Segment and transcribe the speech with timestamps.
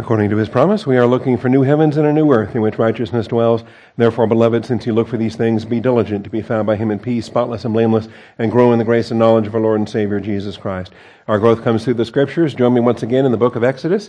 [0.00, 2.62] According to his promise, we are looking for new heavens and a new earth in
[2.62, 3.64] which righteousness dwells.
[3.98, 6.90] Therefore, beloved, since you look for these things, be diligent to be found by him
[6.90, 8.08] in peace, spotless and blameless,
[8.38, 10.94] and grow in the grace and knowledge of our Lord and Savior, Jesus Christ.
[11.28, 12.54] Our growth comes through the scriptures.
[12.54, 14.08] Join me once again in the book of Exodus.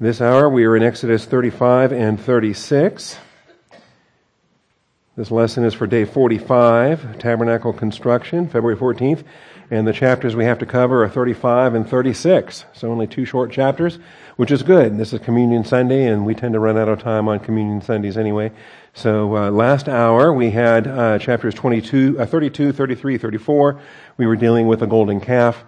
[0.00, 3.18] This hour, we are in Exodus 35 and 36.
[5.18, 9.24] This lesson is for day 45, tabernacle construction, February 14th.
[9.68, 12.64] And the chapters we have to cover are 35 and 36.
[12.72, 13.98] So only two short chapters,
[14.36, 14.96] which is good.
[14.96, 18.16] This is Communion Sunday, and we tend to run out of time on Communion Sundays
[18.16, 18.52] anyway.
[18.94, 23.80] So uh, last hour we had uh, chapters 22, uh, 32, 33, 34.
[24.18, 25.64] We were dealing with the golden calf,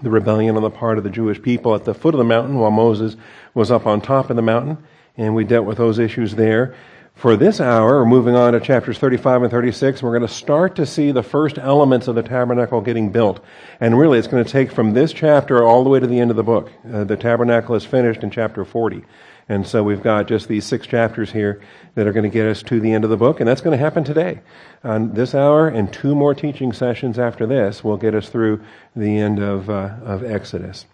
[0.00, 2.58] the rebellion on the part of the Jewish people at the foot of the mountain
[2.58, 3.16] while Moses
[3.52, 4.78] was up on top of the mountain.
[5.18, 6.74] And we dealt with those issues there.
[7.18, 10.04] For this hour, we're moving on to chapters 35 and 36.
[10.04, 13.44] We're going to start to see the first elements of the tabernacle getting built.
[13.80, 16.30] And really, it's going to take from this chapter all the way to the end
[16.30, 16.70] of the book.
[16.88, 19.02] Uh, the tabernacle is finished in chapter 40.
[19.48, 21.60] And so we've got just these six chapters here
[21.96, 23.40] that are going to get us to the end of the book.
[23.40, 24.40] And that's going to happen today.
[24.84, 28.62] On this hour and two more teaching sessions after this will get us through
[28.94, 30.86] the end of, uh, of Exodus.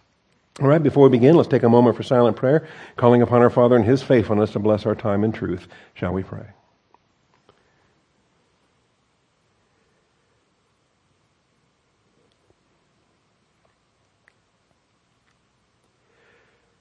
[0.61, 3.51] All right, before we begin, let's take a moment for silent prayer, calling upon our
[3.51, 5.67] Father and His faithfulness to bless our time in truth.
[5.95, 6.47] Shall we pray?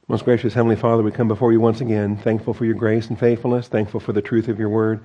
[0.08, 3.20] Most gracious Heavenly Father, we come before you once again, thankful for your grace and
[3.20, 5.04] faithfulness, thankful for the truth of your word,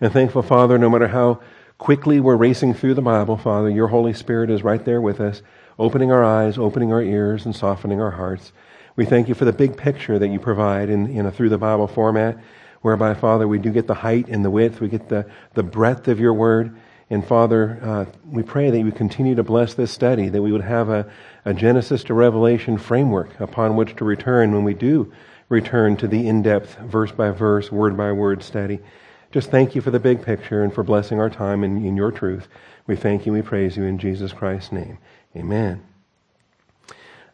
[0.00, 1.40] and thankful, Father, no matter how
[1.76, 5.42] quickly we're racing through the Bible, Father, your Holy Spirit is right there with us
[5.78, 8.52] opening our eyes, opening our ears, and softening our hearts.
[8.96, 11.58] We thank you for the big picture that you provide in, in a through the
[11.58, 12.38] Bible format,
[12.82, 16.08] whereby, Father, we do get the height and the width, we get the, the breadth
[16.08, 16.76] of your word.
[17.10, 20.62] And Father, uh, we pray that you continue to bless this study, that we would
[20.62, 21.10] have a,
[21.44, 25.12] a Genesis to Revelation framework upon which to return when we do
[25.48, 28.78] return to the in-depth, verse by verse, word by word study.
[29.30, 32.12] Just thank you for the big picture and for blessing our time in, in your
[32.12, 32.48] truth.
[32.86, 34.98] We thank you we praise you in Jesus Christ's name.
[35.38, 35.82] Amen.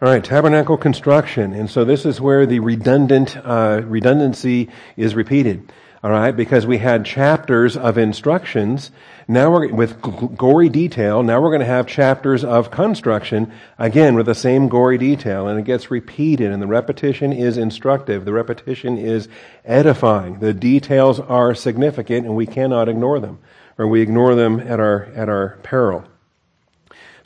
[0.03, 1.55] All right, tabernacle construction.
[1.55, 5.73] And so this is where the redundant, uh, redundancy is repeated.
[6.03, 8.91] All right, because we had chapters of instructions.
[9.27, 10.03] Now we're, with
[10.37, 14.99] gory detail, now we're going to have chapters of construction, again with the same gory
[14.99, 18.27] detail, and it gets repeated, and the repetition is instructive.
[18.27, 19.29] The repetition is
[19.65, 20.41] edifying.
[20.41, 23.39] The details are significant, and we cannot ignore them,
[23.79, 26.05] or we ignore them at our, at our peril.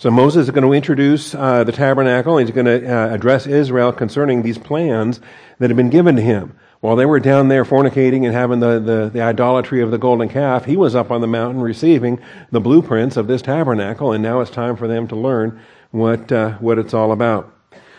[0.00, 2.36] So Moses is going to introduce uh, the tabernacle.
[2.36, 5.20] He's going to uh, address Israel concerning these plans
[5.58, 6.56] that have been given to him.
[6.78, 10.28] While they were down there fornicating and having the, the, the idolatry of the golden
[10.28, 12.20] calf, he was up on the mountain receiving
[12.52, 15.60] the blueprints of this tabernacle, and now it's time for them to learn
[15.90, 17.52] what, uh, what it's all about.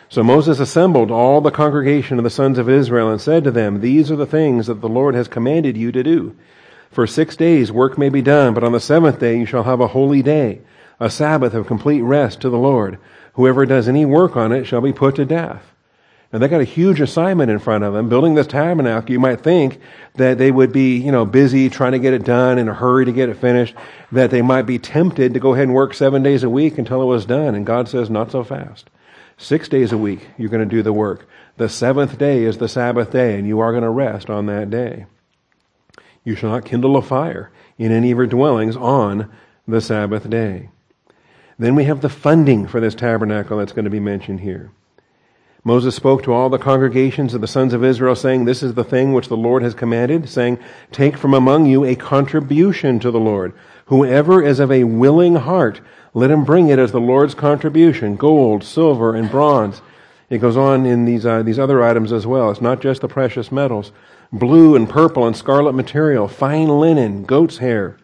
[0.08, 3.82] So Moses assembled all the congregation of the sons of Israel and said to them,
[3.82, 6.34] These are the things that the Lord has commanded you to do.
[6.92, 9.82] For six days work may be done, but on the seventh day you shall have
[9.82, 10.62] a holy day
[11.00, 12.98] a Sabbath of complete rest to the Lord.
[13.34, 15.64] Whoever does any work on it shall be put to death.
[16.32, 19.12] And they got a huge assignment in front of them, building this tabernacle.
[19.12, 19.80] You might think
[20.16, 23.06] that they would be, you know, busy trying to get it done in a hurry
[23.06, 23.74] to get it finished,
[24.12, 27.02] that they might be tempted to go ahead and work seven days a week until
[27.02, 27.56] it was done.
[27.56, 28.92] And God says, not so fast.
[29.38, 31.28] Six days a week, you're going to do the work.
[31.58, 34.70] The seventh day is the Sabbath day, and you are going to rest on that
[34.70, 35.06] day.
[36.24, 39.32] You shall not kindle a fire in any of your dwellings on
[39.68, 40.70] the Sabbath day.
[41.60, 44.72] Then we have the funding for this tabernacle that's going to be mentioned here.
[45.66, 48.84] Moses spoke to all the congregations of the sons of Israel, saying, This is the
[48.86, 50.58] thing which the Lord has commanded, saying,
[50.94, 53.54] Take from among you a contribution to the Lord.
[53.88, 55.82] Whoever is of a willing heart,
[56.14, 59.82] let him bring it as the Lord's contribution gold, silver, and bronze.
[60.30, 62.52] It goes on in these, uh, these other items as well.
[62.52, 63.92] It's not just the precious metals.
[64.32, 67.98] Blue and purple and scarlet material, fine linen, goat's hair,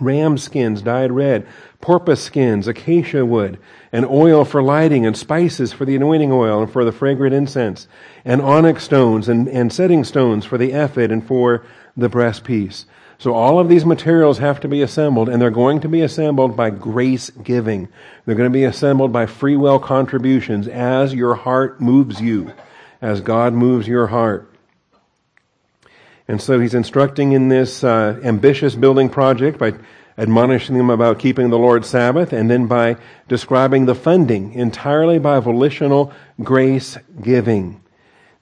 [0.00, 1.46] ram skins dyed red,
[1.80, 3.58] porpoise skins, acacia wood,
[3.92, 7.88] and oil for lighting, and spices for the anointing oil and for the fragrant incense,
[8.24, 11.64] and onyx stones and, and setting stones for the ephod and for
[11.96, 12.84] the breastpiece.
[13.20, 16.56] So all of these materials have to be assembled, and they're going to be assembled
[16.56, 17.88] by grace giving.
[18.24, 22.52] They're going to be assembled by free will contributions as your heart moves you,
[23.02, 24.48] as God moves your heart.
[26.28, 29.72] And so he's instructing in this uh, ambitious building project by
[30.18, 32.96] admonishing them about keeping the Lord's Sabbath, and then by
[33.28, 37.80] describing the funding entirely by volitional grace giving.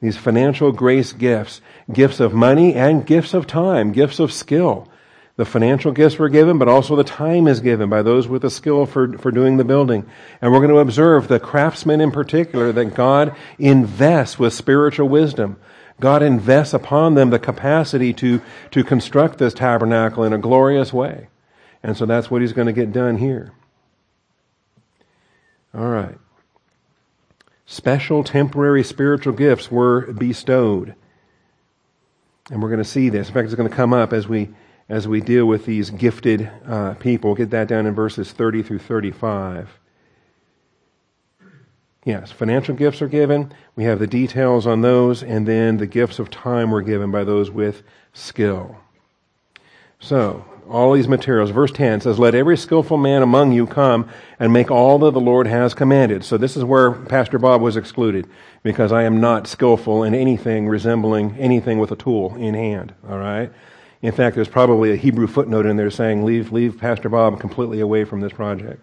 [0.01, 1.61] These financial grace gifts,
[1.93, 4.89] gifts of money and gifts of time, gifts of skill.
[5.37, 8.51] The financial gifts were given, but also the time is given by those with the
[8.51, 10.07] skill for, for doing the building.
[10.41, 15.59] And we're going to observe the craftsmen in particular that God invests with spiritual wisdom.
[16.01, 18.41] God invests upon them the capacity to,
[18.71, 21.29] to construct this tabernacle in a glorious way.
[21.83, 23.53] And so that's what he's going to get done here.
[25.75, 26.19] All right.
[27.65, 30.95] Special temporary spiritual gifts were bestowed.
[32.51, 33.29] And we're going to see this.
[33.29, 34.51] In fact, it's going to come up as we
[34.89, 37.31] as we deal with these gifted uh, people.
[37.31, 39.69] We'll get that down in verses 30 through 35.
[42.07, 43.53] Yes, financial gifts are given.
[43.75, 47.25] We have the details on those, and then the gifts of time were given by
[47.25, 47.83] those with
[48.13, 48.77] skill.
[49.99, 51.51] So, all these materials.
[51.51, 54.09] Verse 10 says, Let every skillful man among you come
[54.39, 56.23] and make all that the Lord has commanded.
[56.23, 58.29] So this is where Pastor Bob was excluded,
[58.63, 62.95] because I am not skillful in anything resembling anything with a tool in hand.
[63.09, 63.51] All right?
[64.01, 67.81] In fact, there's probably a Hebrew footnote in there saying, Leave, leave Pastor Bob completely
[67.81, 68.81] away from this project.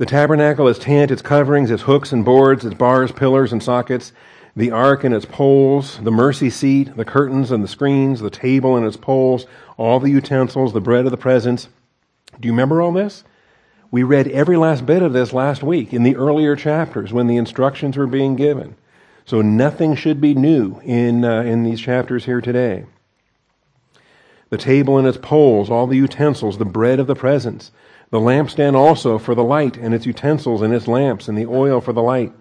[0.00, 4.14] The tabernacle, its tent, its coverings, its hooks and boards, its bars, pillars, and sockets,
[4.56, 8.78] the ark and its poles, the mercy seat, the curtains and the screens, the table
[8.78, 9.44] and its poles,
[9.76, 11.68] all the utensils, the bread of the presence.
[12.40, 13.24] Do you remember all this?
[13.90, 17.36] We read every last bit of this last week in the earlier chapters when the
[17.36, 18.76] instructions were being given.
[19.26, 22.86] So nothing should be new in, uh, in these chapters here today.
[24.48, 27.70] The table and its poles, all the utensils, the bread of the presence,
[28.10, 31.80] the lampstand also for the light and its utensils and its lamps and the oil
[31.80, 32.32] for the light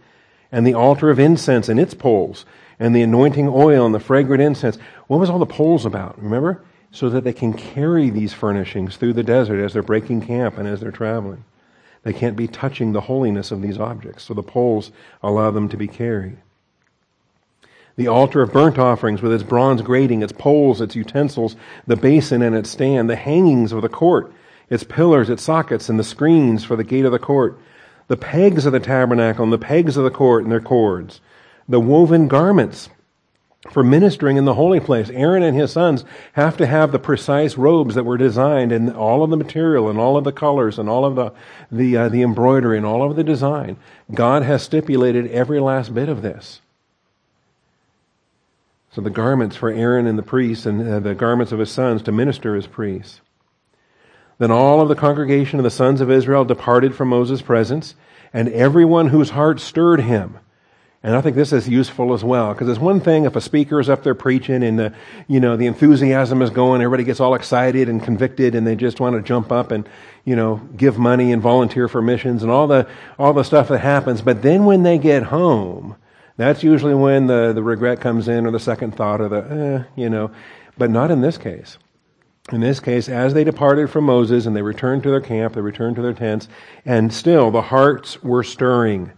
[0.51, 2.45] and the altar of incense and its poles,
[2.79, 4.77] and the anointing oil and the fragrant incense.
[5.07, 6.21] What was all the poles about?
[6.21, 6.63] Remember?
[6.91, 10.67] So that they can carry these furnishings through the desert as they're breaking camp and
[10.67, 11.43] as they're traveling.
[12.03, 14.91] They can't be touching the holiness of these objects, so the poles
[15.21, 16.37] allow them to be carried.
[17.95, 22.41] The altar of burnt offerings with its bronze grating, its poles, its utensils, the basin
[22.41, 24.31] and its stand, the hangings of the court,
[24.69, 27.59] its pillars, its sockets, and the screens for the gate of the court,
[28.07, 31.21] the pegs of the tabernacle and the pegs of the court and their cords,
[31.67, 32.89] the woven garments
[33.71, 35.09] for ministering in the holy place.
[35.09, 39.23] Aaron and his sons have to have the precise robes that were designed and all
[39.23, 41.31] of the material and all of the colors and all of the,
[41.71, 43.77] the, uh, the embroidery and all of the design.
[44.13, 46.61] God has stipulated every last bit of this.
[48.91, 52.01] So the garments for Aaron and the priests and uh, the garments of his sons
[52.03, 53.21] to minister as priests.
[54.39, 57.93] Then all of the congregation of the sons of Israel departed from Moses' presence,
[58.33, 60.39] and everyone whose heart stirred him.
[61.03, 63.79] And I think this is useful as well, because it's one thing if a speaker
[63.79, 64.93] is up there preaching and the,
[65.27, 68.99] you know, the enthusiasm is going, everybody gets all excited and convicted and they just
[68.99, 69.87] want to jump up and,
[70.25, 72.85] you know, give money and volunteer for missions and all the,
[73.17, 74.21] all the stuff that happens.
[74.21, 75.95] But then when they get home,
[76.35, 79.83] that's usually when the, the regret comes in or the second thought or the, eh,
[79.95, 80.31] you know,
[80.77, 81.77] but not in this case
[82.51, 85.61] in this case, as they departed from Moses and they returned to their camp, they
[85.61, 86.47] returned to their tents,
[86.85, 89.11] and still the hearts were stirring.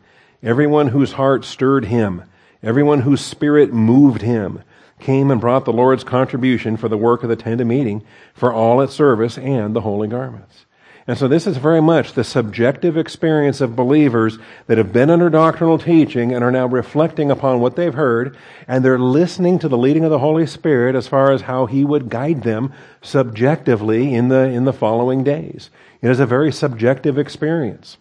[0.44, 2.24] Everyone whose heart stirred him,
[2.63, 4.63] everyone whose spirit moved him,
[5.00, 8.54] came and brought the Lord's contribution for the work of the tent of meeting, for
[8.54, 10.66] all its service and the holy garments.
[11.07, 14.38] And so this is very much the subjective experience of believers
[14.68, 18.38] that have been under doctrinal teaching and are now reflecting upon what they've heard,
[18.68, 21.83] and they're listening to the leading of the Holy Spirit as far as how He
[21.83, 22.71] would guide them
[23.01, 25.71] subjectively in the, in the following days.
[26.01, 27.97] It is a very subjective experience.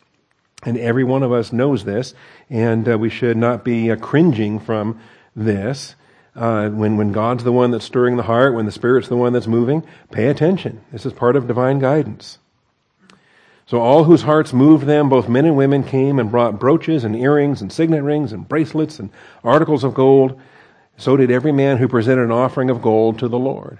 [0.63, 2.13] And every one of us knows this,
[2.51, 5.01] and uh, we should not be uh, cringing from
[5.35, 5.95] this.
[6.37, 9.33] Uh, when, when God's the one that's stirring the heart, when the Spirit's the one
[9.33, 10.81] that's moving, pay attention.
[10.93, 12.39] This is part of divine guidance.
[13.71, 17.15] So all whose hearts moved them, both men and women, came and brought brooches and
[17.15, 19.11] earrings and signet rings and bracelets and
[19.45, 20.41] articles of gold.
[20.97, 23.79] So did every man who presented an offering of gold to the Lord.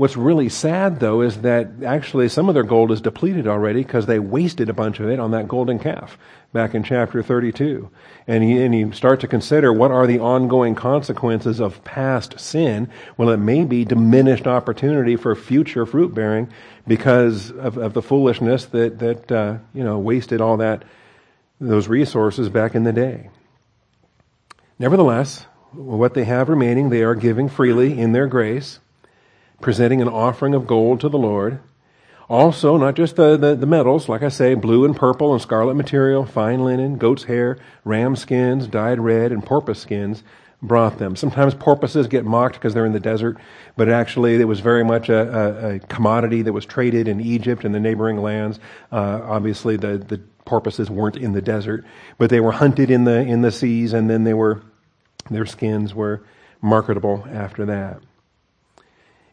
[0.00, 4.06] What's really sad, though, is that actually some of their gold is depleted already because
[4.06, 6.16] they wasted a bunch of it on that golden calf
[6.54, 7.90] back in chapter 32.
[8.26, 12.88] And you, and you start to consider what are the ongoing consequences of past sin.
[13.18, 16.48] Well, it may be diminished opportunity for future fruit bearing
[16.88, 20.82] because of, of the foolishness that, that uh, you know, wasted all that,
[21.60, 23.28] those resources back in the day.
[24.78, 28.80] Nevertheless, what they have remaining, they are giving freely in their grace,
[29.60, 31.60] presenting an offering of gold to the Lord.
[32.28, 35.74] Also, not just the, the, the, metals, like I say, blue and purple and scarlet
[35.74, 40.22] material, fine linen, goat's hair, ram skins, dyed red, and porpoise skins,
[40.62, 41.16] brought them.
[41.16, 43.38] Sometimes porpoises get mocked because they're in the desert,
[43.76, 47.64] but actually it was very much a, a, a commodity that was traded in Egypt
[47.64, 48.60] and the neighboring lands.
[48.92, 51.84] Uh, obviously, the, the porpoises weren't in the desert,
[52.18, 54.62] but they were hunted in the in the seas, and then they were
[55.30, 56.22] their skins were
[56.60, 58.00] marketable after that.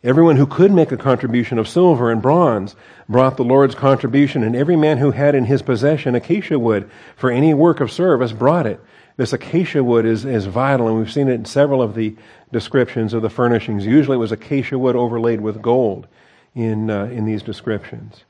[0.04, 2.75] Everyone who could make a contribution of silver and bronze
[3.10, 7.32] brought the Lord's contribution, and every man who had in his possession acacia wood for
[7.32, 8.80] any work of service brought it
[9.18, 12.16] This acacia wood is, is vital, and we've seen it in several of the
[12.51, 13.86] descriptions of the furnishings.
[13.86, 16.08] Usually it was acacia wood overlaid with gold
[16.54, 18.24] in, uh, in these descriptions.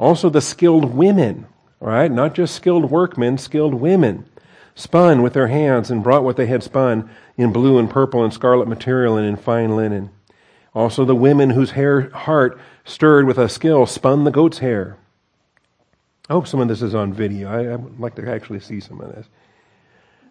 [0.00, 1.46] Also, the skilled women,
[1.78, 2.10] right?
[2.10, 4.24] Not just skilled workmen, skilled women,
[4.74, 8.32] spun with their hands and brought what they had spun in blue and purple and
[8.32, 10.10] scarlet material and in fine linen.
[10.74, 14.96] Also, the women whose hair, heart stirred with a skill spun the goat's hair.
[16.28, 17.48] I hope some of this is on video.
[17.48, 19.26] I, I would like to actually see some of this.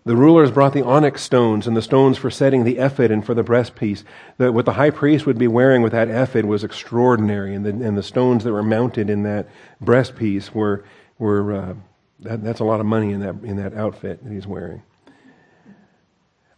[0.06, 3.34] The rulers brought the onyx stones and the stones for setting the ephod and for
[3.34, 4.04] the breastpiece.
[4.38, 7.70] The, what the high priest would be wearing with that ephod was extraordinary, and the,
[7.70, 9.50] and the stones that were mounted in that
[9.84, 10.86] breastpiece were,
[11.18, 11.74] were uh,
[12.22, 14.82] that, that's a lot of money in that, in that outfit that he's wearing.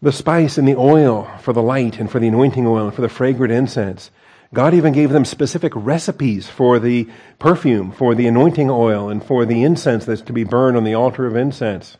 [0.01, 3.01] The spice and the oil for the light and for the anointing oil and for
[3.01, 4.09] the fragrant incense.
[4.53, 7.07] God even gave them specific recipes for the
[7.39, 10.95] perfume, for the anointing oil, and for the incense that's to be burned on the
[10.95, 11.97] altar of incense.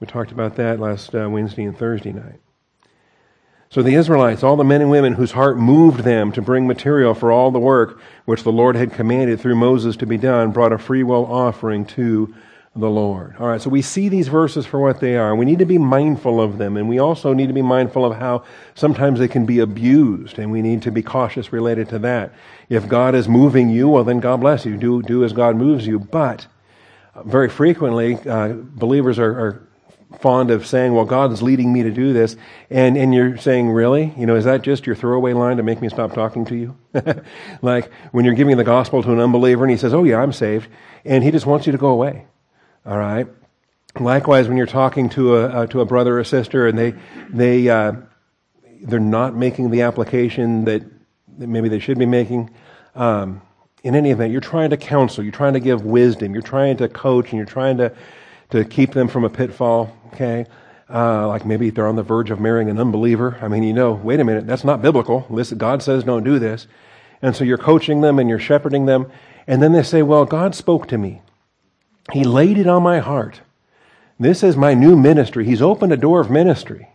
[0.00, 2.40] We talked about that last uh, Wednesday and Thursday night.
[3.70, 7.14] So the Israelites, all the men and women whose heart moved them to bring material
[7.14, 10.72] for all the work which the Lord had commanded through Moses to be done, brought
[10.72, 12.34] a free will offering to
[12.74, 13.36] the Lord.
[13.38, 15.36] All right, so we see these verses for what they are.
[15.36, 18.16] We need to be mindful of them, and we also need to be mindful of
[18.16, 22.32] how sometimes they can be abused, and we need to be cautious related to that.
[22.70, 24.78] If God is moving you, well, then God bless you.
[24.78, 25.98] Do, do as God moves you.
[25.98, 26.46] But
[27.26, 29.68] very frequently, uh, believers are, are
[30.20, 32.36] fond of saying, well, God is leading me to do this.
[32.70, 34.14] And, and you're saying, really?
[34.16, 36.76] You know, is that just your throwaway line to make me stop talking to you?
[37.62, 40.32] like when you're giving the gospel to an unbeliever and he says, oh yeah, I'm
[40.32, 40.68] saved.
[41.04, 42.26] And he just wants you to go away.
[42.84, 43.28] All right.
[44.00, 46.94] Likewise, when you're talking to a, uh, to a brother or sister and they,
[47.28, 47.92] they, uh,
[48.82, 50.82] they're not making the application that,
[51.38, 52.50] that maybe they should be making,
[52.94, 53.42] um,
[53.84, 56.88] in any event, you're trying to counsel, you're trying to give wisdom, you're trying to
[56.88, 57.92] coach, and you're trying to,
[58.50, 60.46] to keep them from a pitfall, okay?
[60.88, 63.38] Uh, like maybe they're on the verge of marrying an unbeliever.
[63.40, 65.26] I mean, you know, wait a minute, that's not biblical.
[65.30, 66.66] Listen, God says don't do this.
[67.22, 69.10] And so you're coaching them and you're shepherding them.
[69.46, 71.22] And then they say, well, God spoke to me.
[72.10, 73.42] He laid it on my heart.
[74.18, 75.44] This is my new ministry.
[75.44, 76.88] He's opened a door of ministry.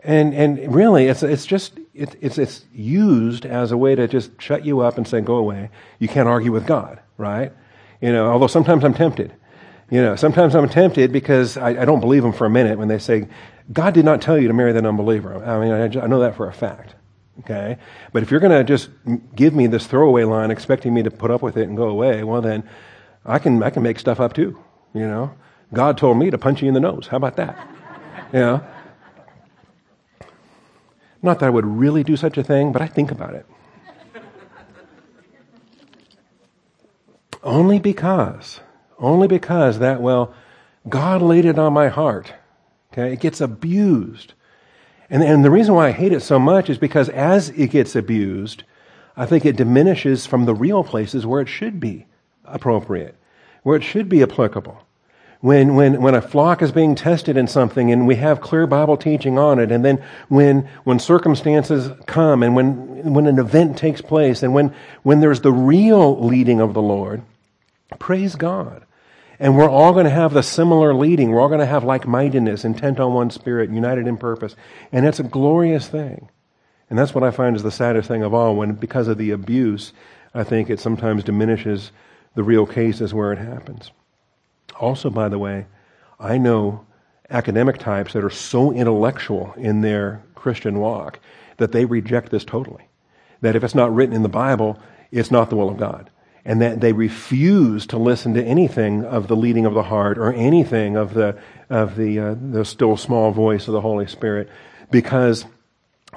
[0.00, 4.40] And, and really, it's, it's just, it, it's, it's used as a way to just
[4.40, 5.70] shut you up and say, go away.
[5.98, 7.52] You can't argue with God, right?
[8.00, 9.32] You know, although sometimes I'm tempted.
[9.90, 12.88] You know, sometimes I'm tempted because I, I, don't believe them for a minute when
[12.88, 13.28] they say,
[13.72, 15.44] God did not tell you to marry that unbeliever.
[15.44, 16.94] I mean, I, I know that for a fact.
[17.40, 17.78] Okay?
[18.12, 18.90] But if you're going to just
[19.34, 22.24] give me this throwaway line expecting me to put up with it and go away,
[22.24, 22.68] well, then
[23.26, 24.58] I can, I can make stuff up too.
[24.94, 25.34] You know?
[25.72, 27.08] God told me to punch you in the nose.
[27.08, 27.68] How about that?
[28.32, 28.64] you know?
[31.22, 33.46] Not that I would really do such a thing, but I think about it.
[37.42, 38.60] Only because
[38.98, 40.34] only because that, well,
[40.88, 42.32] God laid it on my heart.
[42.92, 43.12] Okay?
[43.12, 44.32] It gets abused.
[45.10, 47.94] And, and the reason why I hate it so much is because as it gets
[47.94, 48.64] abused,
[49.16, 52.06] I think it diminishes from the real places where it should be
[52.46, 53.14] appropriate,
[53.62, 54.82] where it should be applicable.
[55.40, 58.96] When, when, when a flock is being tested in something and we have clear Bible
[58.96, 64.00] teaching on it, and then when, when circumstances come and when, when an event takes
[64.00, 67.22] place and when, when there's the real leading of the Lord,
[67.98, 68.84] praise God.
[69.38, 71.30] And we're all going to have the similar leading.
[71.30, 74.56] We're all going to have like mindedness, intent on one spirit, united in purpose.
[74.90, 76.30] And it's a glorious thing.
[76.88, 79.32] And that's what I find is the saddest thing of all when, because of the
[79.32, 79.92] abuse,
[80.34, 81.90] I think it sometimes diminishes
[82.36, 83.90] the real cases where it happens.
[84.78, 85.66] Also, by the way,
[86.20, 86.86] I know
[87.28, 91.18] academic types that are so intellectual in their Christian walk
[91.56, 92.86] that they reject this totally.
[93.40, 94.78] That if it's not written in the Bible,
[95.10, 96.10] it's not the will of God
[96.46, 100.32] and that they refuse to listen to anything of the leading of the heart or
[100.32, 101.36] anything of the
[101.68, 104.48] of the uh, the still small voice of the Holy Spirit
[104.92, 105.44] because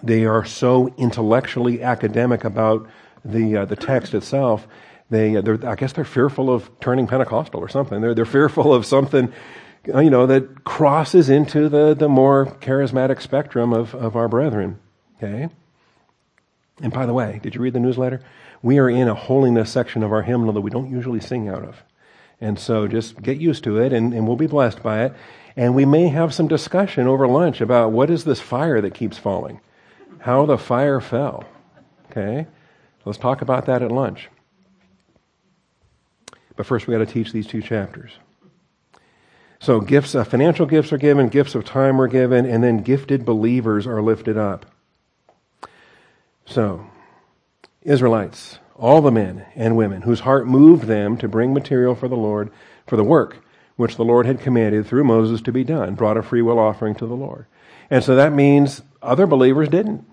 [0.04, 2.88] they are so intellectually academic about
[3.26, 4.68] the uh, the text itself.
[5.10, 8.01] They I guess they're fearful of turning Pentecostal or something.
[8.01, 9.34] They're they're fearful of something
[9.94, 14.80] uh, you know that crosses into the the more charismatic spectrum of of our brethren.
[15.18, 15.50] Okay.
[16.82, 18.22] And by the way, did you read the newsletter?
[18.62, 21.63] we are in a holiness section of our hymnal that we don't usually sing out
[21.63, 21.84] of.
[22.42, 25.13] And so just get used to it and, and we'll be blessed by it.
[25.56, 29.18] And we may have some discussion over lunch about what is this fire that keeps
[29.18, 29.60] falling?
[30.20, 31.46] How the fire fell.
[32.12, 32.48] Okay?
[33.06, 34.30] Let's talk about that at lunch.
[36.60, 38.12] But first, we got to teach these two chapters.
[39.62, 43.24] So, gifts, uh, financial gifts are given, gifts of time are given, and then gifted
[43.24, 44.66] believers are lifted up.
[46.46, 46.86] So,
[47.82, 52.18] Israelites, all the men and women whose heart moved them to bring material for the
[52.18, 52.51] Lord,
[52.86, 53.38] for the work
[53.78, 56.94] which the Lord had commanded through Moses to be done, brought a free will offering
[56.96, 57.46] to the Lord.
[57.89, 60.06] And so that means other believers didn't,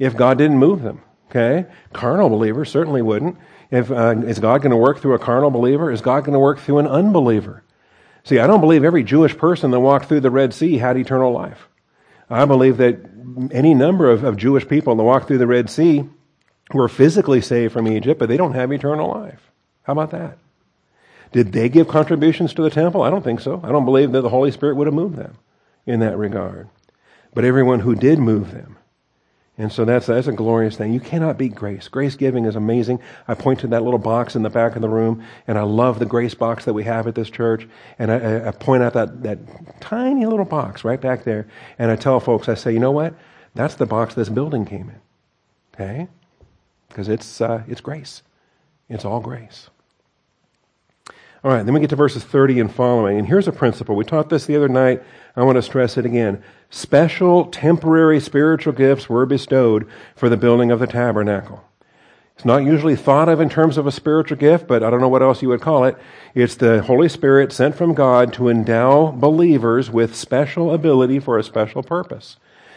[0.00, 1.00] if God didn't move them.
[1.30, 1.66] Okay?
[1.92, 3.36] Carnal believers certainly wouldn't.
[3.72, 5.90] If, uh, is God going to work through a carnal believer?
[5.90, 7.64] Is God going to work through an unbeliever?
[8.22, 11.32] See, I don't believe every Jewish person that walked through the Red Sea had eternal
[11.32, 11.68] life.
[12.28, 12.98] I believe that
[13.50, 16.04] any number of, of Jewish people that walked through the Red Sea
[16.74, 19.50] were physically saved from Egypt, but they don't have eternal life.
[19.84, 20.36] How about that?
[21.32, 23.00] Did they give contributions to the temple?
[23.02, 23.58] I don't think so.
[23.64, 25.38] I don't believe that the Holy Spirit would have moved them
[25.86, 26.68] in that regard.
[27.32, 28.76] But everyone who did move them
[29.58, 30.94] and so that's, that's a glorious thing.
[30.94, 31.86] You cannot beat grace.
[31.86, 33.00] Grace giving is amazing.
[33.28, 35.98] I point to that little box in the back of the room, and I love
[35.98, 37.68] the grace box that we have at this church.
[37.98, 39.38] And I, I point out that, that
[39.80, 41.46] tiny little box right back there,
[41.78, 43.14] and I tell folks, I say, you know what?
[43.54, 45.00] That's the box this building came in.
[45.74, 46.08] Okay?
[46.88, 48.22] Because it's, uh, it's grace.
[48.88, 49.68] It's all grace.
[51.44, 53.18] All right, then we get to verses 30 and following.
[53.18, 53.96] And here's a principle.
[53.96, 55.02] We taught this the other night.
[55.34, 56.42] I want to stress it again.
[56.70, 61.64] Special temporary spiritual gifts were bestowed for the building of the tabernacle.
[62.36, 65.08] It's not usually thought of in terms of a spiritual gift, but I don't know
[65.08, 65.96] what else you would call it.
[66.34, 71.44] It's the Holy Spirit sent from God to endow believers with special ability for a
[71.44, 72.36] special purpose.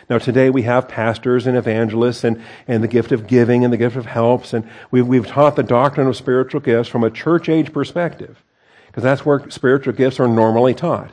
[0.09, 3.77] Now, today we have pastors and evangelists and, and the gift of giving and the
[3.77, 7.49] gift of helps, and we've, we've taught the doctrine of spiritual gifts from a church
[7.49, 8.43] age perspective
[8.87, 11.11] because that's where spiritual gifts are normally taught.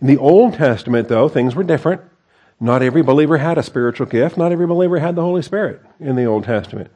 [0.00, 2.02] In the Old Testament, though, things were different.
[2.60, 4.36] Not every believer had a spiritual gift.
[4.36, 6.90] Not every believer had the Holy Spirit in the Old Testament.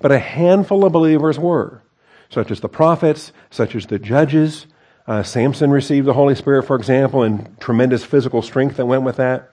[0.00, 1.82] But a handful of believers were,
[2.28, 4.66] such as the prophets, such as the judges.
[5.06, 9.16] Uh, Samson received the Holy Spirit, for example, and tremendous physical strength that went with
[9.16, 9.50] that.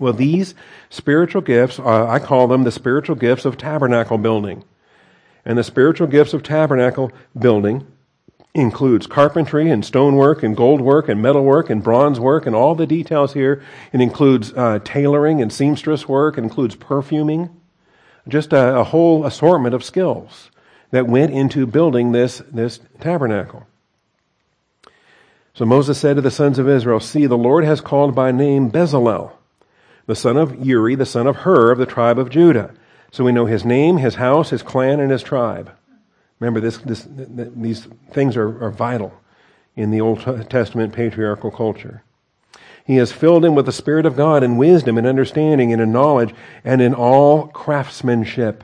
[0.00, 0.54] Well, these
[0.90, 4.64] spiritual gifts, uh, I call them the spiritual gifts of tabernacle building.
[5.44, 7.86] And the spiritual gifts of tabernacle building
[8.54, 13.34] includes carpentry and stonework and goldwork and metalwork and bronze work and all the details
[13.34, 13.62] here.
[13.92, 16.38] It includes uh, tailoring and seamstress work.
[16.38, 17.50] It includes perfuming.
[18.28, 20.50] Just a, a whole assortment of skills
[20.92, 23.66] that went into building this, this tabernacle.
[25.54, 28.70] So Moses said to the sons of Israel, See, the Lord has called by name
[28.70, 29.32] Bezalel,
[30.06, 32.72] the son of Uri, the son of Hur of the tribe of Judah.
[33.10, 35.72] So we know his name, his house, his clan, and his tribe.
[36.40, 39.14] Remember, this, this, these things are, are vital
[39.76, 40.20] in the Old
[40.50, 42.02] Testament patriarchal culture.
[42.84, 45.90] He has filled him with the Spirit of God in wisdom and understanding and in
[45.90, 48.62] knowledge and in all craftsmanship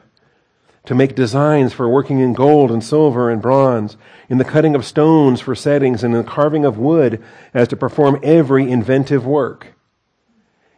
[0.86, 3.96] to make designs for working in gold and silver and bronze,
[4.28, 7.22] in the cutting of stones for settings and in the carving of wood
[7.54, 9.74] as to perform every inventive work.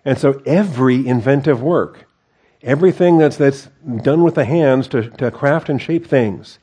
[0.04, 2.08] And so every inventive work,
[2.62, 3.68] everything that's, that's
[4.02, 6.58] done with the hands to, to craft and shape things,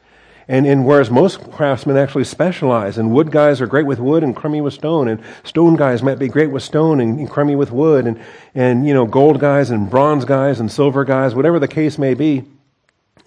[0.49, 4.35] and, and whereas most craftsmen actually specialize, and wood guys are great with wood and
[4.35, 7.71] crummy with stone, and stone guys might be great with stone and, and crummy with
[7.71, 8.19] wood, and,
[8.55, 12.15] and, you know, gold guys and bronze guys and silver guys, whatever the case may
[12.15, 12.45] be.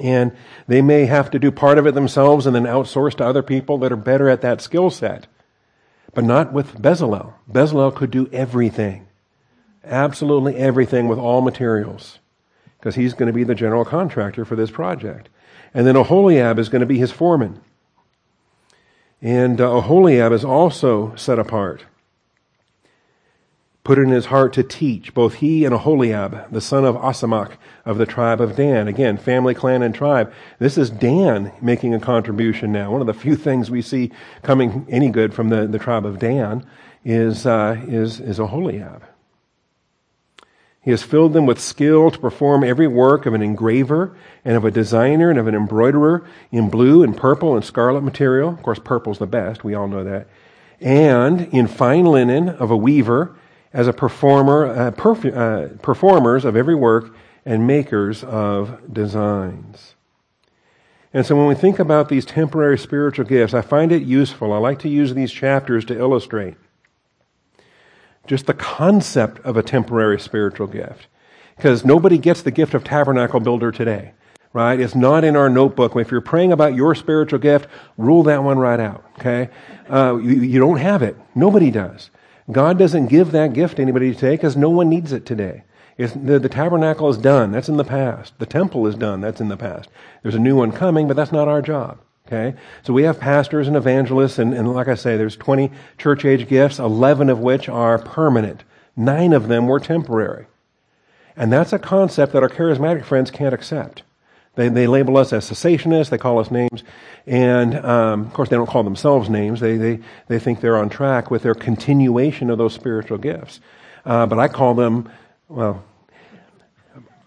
[0.01, 0.33] And
[0.67, 3.79] they may have to do part of it themselves and then outsource to other people
[3.79, 5.29] that are better at that skill set.
[6.15, 7.35] But not with Bezalel.
[7.49, 9.07] Bezalel could do everything.
[9.85, 12.19] Absolutely everything with all materials.
[12.81, 15.29] Because he's going to be the general contractor for this project.
[15.75, 17.61] And then Aholiab is going to be his foreman.
[19.21, 19.81] And uh,
[20.33, 21.85] is also set apart.
[23.85, 27.57] Put it in his heart to teach, both he and Aholiab, the son of Ahisamach
[27.85, 28.87] of the tribe of Dan.
[28.87, 30.33] Again, family, clan, and tribe.
[30.61, 32.93] This is Dan making a contribution now.
[32.93, 36.21] One of the few things we see coming any good from the, the tribe of
[36.21, 36.65] Dan
[37.05, 39.03] is, uh, is, is Aholiab.
[40.83, 44.65] He has filled them with skill to perform every work of an engraver and of
[44.65, 48.49] a designer and of an embroiderer in blue and purple and scarlet material.
[48.49, 49.63] Of course, purple's the best.
[49.63, 50.27] We all know that.
[50.81, 53.37] And in fine linen of a weaver
[53.73, 57.15] as a performer, uh, perfu- uh, performers of every work
[57.47, 59.95] and makers of designs.
[61.15, 64.53] And so when we think about these temporary spiritual gifts, I find it useful.
[64.53, 66.57] I like to use these chapters to illustrate
[68.27, 71.07] just the concept of a temporary spiritual gift.
[71.57, 74.13] Because nobody gets the gift of tabernacle builder today,
[74.53, 74.81] right?
[74.81, 75.95] It's not in our notebook.
[75.97, 79.51] If you're praying about your spiritual gift, rule that one right out, okay?
[79.91, 81.17] Uh, you, you don't have it.
[81.35, 82.11] Nobody does.
[82.51, 85.63] God doesn't give that gift to anybody today because no one needs it today.
[85.97, 87.53] The, the, tabernacle is done.
[87.53, 88.39] That's in the past.
[88.39, 89.21] The temple is done.
[89.21, 89.89] That's in the past.
[90.23, 92.01] There's a new one coming, but that's not our job.
[92.33, 92.59] Okay?
[92.83, 96.49] So we have pastors and evangelists, and, and like I say, there's 20 church age
[96.49, 98.65] gifts, 11 of which are permanent.
[98.97, 100.47] Nine of them were temporary.
[101.37, 104.03] And that's a concept that our charismatic friends can't accept.
[104.55, 106.11] They, they label us as cessationists.
[106.11, 106.83] They call us names.
[107.27, 109.61] And, um, of course, they don't call themselves names.
[109.61, 113.61] They, they, they think they're on track with their continuation of those spiritual gifts.
[114.05, 115.11] Uh, but I call them,
[115.49, 115.83] well,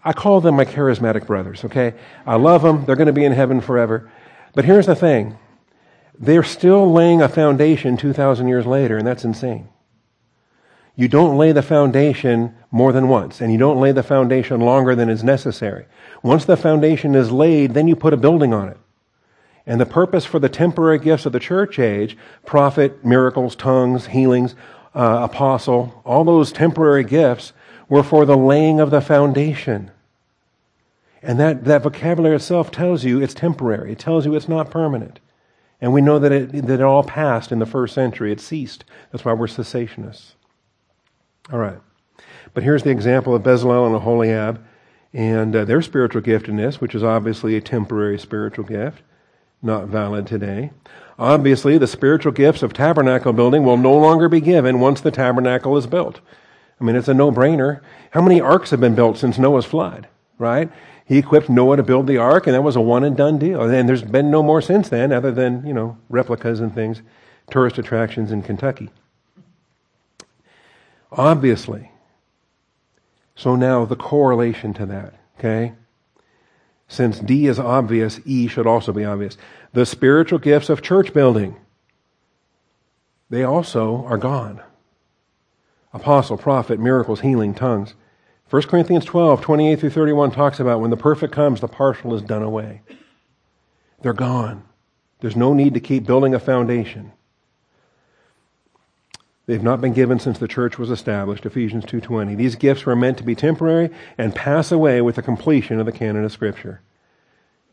[0.04, 1.94] I call them my charismatic brothers, okay?
[2.24, 2.84] I love them.
[2.84, 4.08] They're going to be in heaven forever.
[4.56, 5.36] But here's the thing.
[6.18, 9.68] They're still laying a foundation 2,000 years later, and that's insane.
[10.96, 14.94] You don't lay the foundation more than once, and you don't lay the foundation longer
[14.94, 15.84] than is necessary.
[16.22, 18.78] Once the foundation is laid, then you put a building on it.
[19.66, 22.16] And the purpose for the temporary gifts of the church age,
[22.46, 24.54] prophet, miracles, tongues, healings,
[24.94, 27.52] uh, apostle, all those temporary gifts
[27.90, 29.90] were for the laying of the foundation.
[31.26, 33.90] And that, that vocabulary itself tells you it's temporary.
[33.90, 35.18] It tells you it's not permanent.
[35.80, 38.30] And we know that it, that it all passed in the first century.
[38.30, 38.84] It ceased.
[39.10, 40.34] That's why we're cessationists.
[41.52, 41.80] All right.
[42.54, 44.64] But here's the example of Bezalel and Aholiab
[45.12, 49.02] and uh, their spiritual giftedness, which is obviously a temporary spiritual gift,
[49.60, 50.70] not valid today.
[51.18, 55.76] Obviously, the spiritual gifts of tabernacle building will no longer be given once the tabernacle
[55.76, 56.20] is built.
[56.80, 57.80] I mean, it's a no-brainer.
[58.12, 60.06] How many arks have been built since Noah's flood,
[60.38, 60.70] right?
[61.06, 63.62] He equipped Noah to build the ark, and that was a one and done deal.
[63.62, 67.00] And there's been no more since then, other than, you know, replicas and things,
[67.48, 68.90] tourist attractions in Kentucky.
[71.12, 71.92] Obviously.
[73.36, 75.74] So now the correlation to that, okay?
[76.88, 79.36] Since D is obvious, E should also be obvious.
[79.72, 81.56] The spiritual gifts of church building,
[83.30, 84.60] they also are gone.
[85.92, 87.94] Apostle, prophet, miracles, healing, tongues.
[88.48, 92.22] 1 Corinthians 12, 28 through 31 talks about when the perfect comes, the partial is
[92.22, 92.80] done away.
[94.02, 94.62] They're gone.
[95.20, 97.12] There's no need to keep building a foundation.
[99.46, 102.36] They've not been given since the church was established, Ephesians 2:20.
[102.36, 105.92] These gifts were meant to be temporary and pass away with the completion of the
[105.92, 106.80] canon of scripture.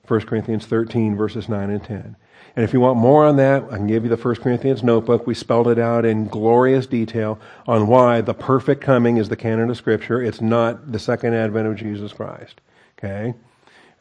[0.07, 2.15] 1 Corinthians 13 verses 9 and 10.
[2.55, 5.25] And if you want more on that, I can give you the 1 Corinthians notebook.
[5.25, 9.69] We spelled it out in glorious detail on why the perfect coming is the canon
[9.69, 10.21] of scripture.
[10.21, 12.61] It's not the second advent of Jesus Christ.
[12.99, 13.33] Okay?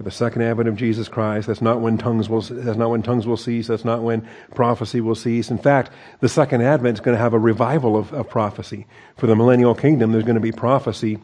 [0.02, 1.46] the second advent of Jesus Christ.
[1.46, 3.68] That's not when tongues will, that's not when tongues will cease.
[3.68, 5.50] That's not when prophecy will cease.
[5.50, 8.86] In fact, the second advent is going to have a revival of, of prophecy.
[9.16, 11.18] For the millennial kingdom, there's going to be prophecy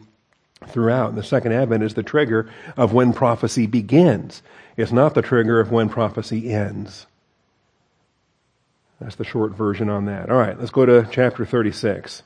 [0.67, 1.15] throughout.
[1.15, 4.41] The second advent is the trigger of when prophecy begins.
[4.77, 7.05] It's not the trigger of when prophecy ends.
[8.99, 10.29] That's the short version on that.
[10.29, 12.23] All right, let's go to chapter 36.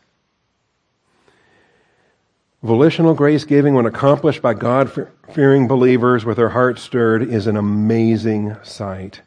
[2.64, 7.58] Volitional grace giving, when accomplished by God fearing believers with their hearts stirred, is an
[7.58, 9.22] amazing sight.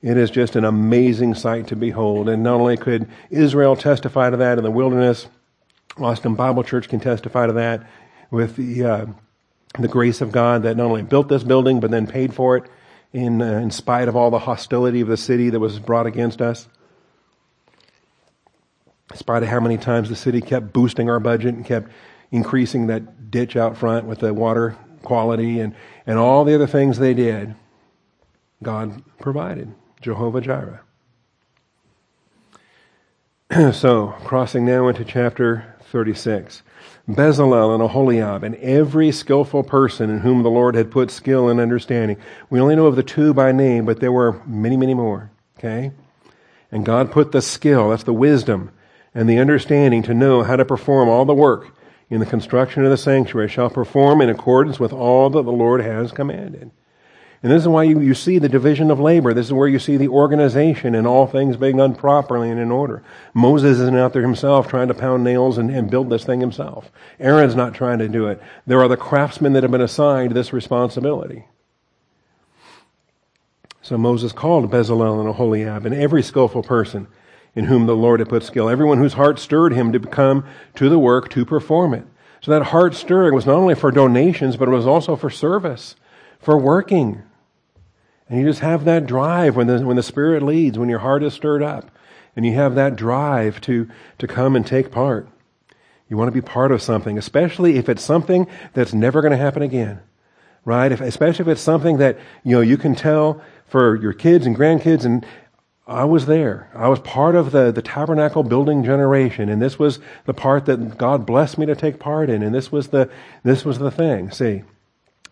[0.00, 2.28] It is just an amazing sight to behold.
[2.28, 5.26] And not only could Israel testify to that in the wilderness,
[5.98, 7.86] Austin Bible Church can testify to that
[8.30, 9.06] with the, uh,
[9.78, 12.64] the grace of God that not only built this building, but then paid for it
[13.12, 16.40] in, uh, in spite of all the hostility of the city that was brought against
[16.42, 16.68] us.
[19.10, 21.90] In spite of how many times the city kept boosting our budget and kept
[22.30, 25.74] increasing that ditch out front with the water quality and,
[26.06, 27.54] and all the other things they did,
[28.62, 29.74] God provided.
[30.00, 30.80] Jehovah Jireh.
[33.72, 36.62] so, crossing now into chapter 36.
[37.08, 41.58] Bezalel and Aholiab and every skillful person in whom the Lord had put skill and
[41.58, 42.18] understanding.
[42.50, 45.30] We only know of the two by name, but there were many, many more.
[45.58, 45.92] Okay?
[46.70, 48.70] And God put the skill, that's the wisdom,
[49.14, 51.74] and the understanding to know how to perform all the work
[52.10, 55.80] in the construction of the sanctuary shall perform in accordance with all that the Lord
[55.80, 56.70] has commanded.
[57.42, 59.32] And this is why you, you see the division of labor.
[59.32, 62.72] This is where you see the organization and all things being done properly and in
[62.72, 63.04] order.
[63.32, 66.90] Moses isn't out there himself trying to pound nails and, and build this thing himself.
[67.20, 68.42] Aaron's not trying to do it.
[68.66, 71.44] There are the craftsmen that have been assigned this responsibility.
[73.82, 77.06] So Moses called Bezalel and Aholiab and every skillful person
[77.54, 78.68] in whom the Lord had put skill.
[78.68, 82.04] Everyone whose heart stirred him to come to the work to perform it.
[82.40, 85.96] So that heart stirring was not only for donations, but it was also for service,
[86.38, 87.22] for working.
[88.28, 91.22] And you just have that drive when the, when the Spirit leads, when your heart
[91.22, 91.90] is stirred up,
[92.36, 93.88] and you have that drive to,
[94.18, 95.28] to come and take part.
[96.08, 99.36] You want to be part of something, especially if it's something that's never going to
[99.36, 100.00] happen again.
[100.64, 100.92] Right?
[100.92, 104.56] If, especially if it's something that, you know, you can tell for your kids and
[104.56, 105.24] grandkids and
[105.88, 106.70] I was there.
[106.74, 110.98] I was part of the, the tabernacle building generation, and this was the part that
[110.98, 113.08] God blessed me to take part in, and this was the,
[113.42, 114.30] this was the thing.
[114.30, 114.64] See,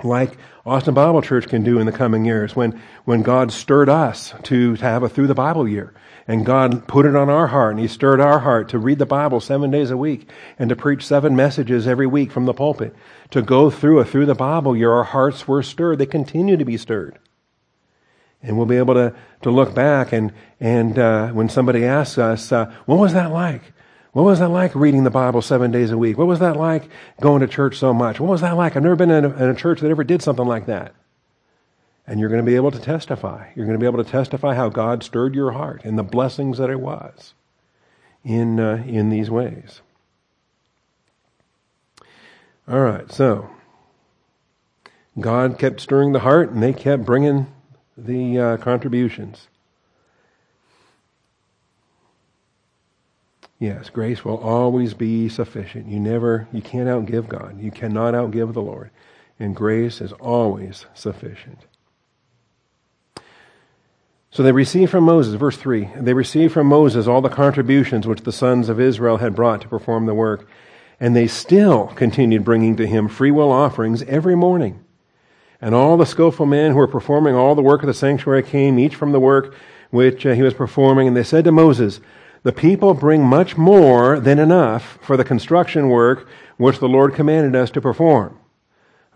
[0.02, 4.35] like Austin Bible Church can do in the coming years when, when God stirred us
[4.44, 5.94] to, to have a through the Bible year.
[6.28, 9.06] And God put it on our heart and He stirred our heart to read the
[9.06, 10.28] Bible seven days a week
[10.59, 12.94] and to preach seven messages every week from the pulpit.
[13.30, 15.98] To go through a through the Bible year, our hearts were stirred.
[15.98, 17.18] They continue to be stirred.
[18.42, 22.52] And we'll be able to, to look back and, and uh, when somebody asks us,
[22.52, 23.72] uh, what was that like?
[24.16, 26.16] What was that like reading the Bible seven days a week?
[26.16, 26.88] What was that like
[27.20, 28.18] going to church so much?
[28.18, 28.74] What was that like?
[28.74, 30.94] I've never been in a, in a church that ever did something like that.
[32.07, 33.50] And you're going to be able to testify.
[33.55, 36.57] You're going to be able to testify how God stirred your heart and the blessings
[36.57, 37.35] that it was
[38.24, 39.83] in, uh, in these ways.
[42.66, 43.50] All right, so
[45.20, 47.48] God kept stirring the heart and they kept bringing
[47.98, 49.48] the uh, contributions.
[53.59, 55.87] Yes, grace will always be sufficient.
[55.87, 57.59] You never, you can't outgive God.
[57.61, 58.90] You cannot outgive the Lord.
[59.38, 61.64] And grace is always sufficient.
[64.31, 68.21] So they received from Moses, verse 3, they received from Moses all the contributions which
[68.21, 70.47] the sons of Israel had brought to perform the work.
[71.01, 74.85] And they still continued bringing to him freewill offerings every morning.
[75.61, 78.79] And all the skillful men who were performing all the work of the sanctuary came,
[78.79, 79.55] each from the work
[79.90, 81.09] which uh, he was performing.
[81.09, 82.01] And they said to Moses,
[82.46, 86.28] the people bring much more than enough for the construction work
[86.59, 88.38] which the Lord commanded us to perform.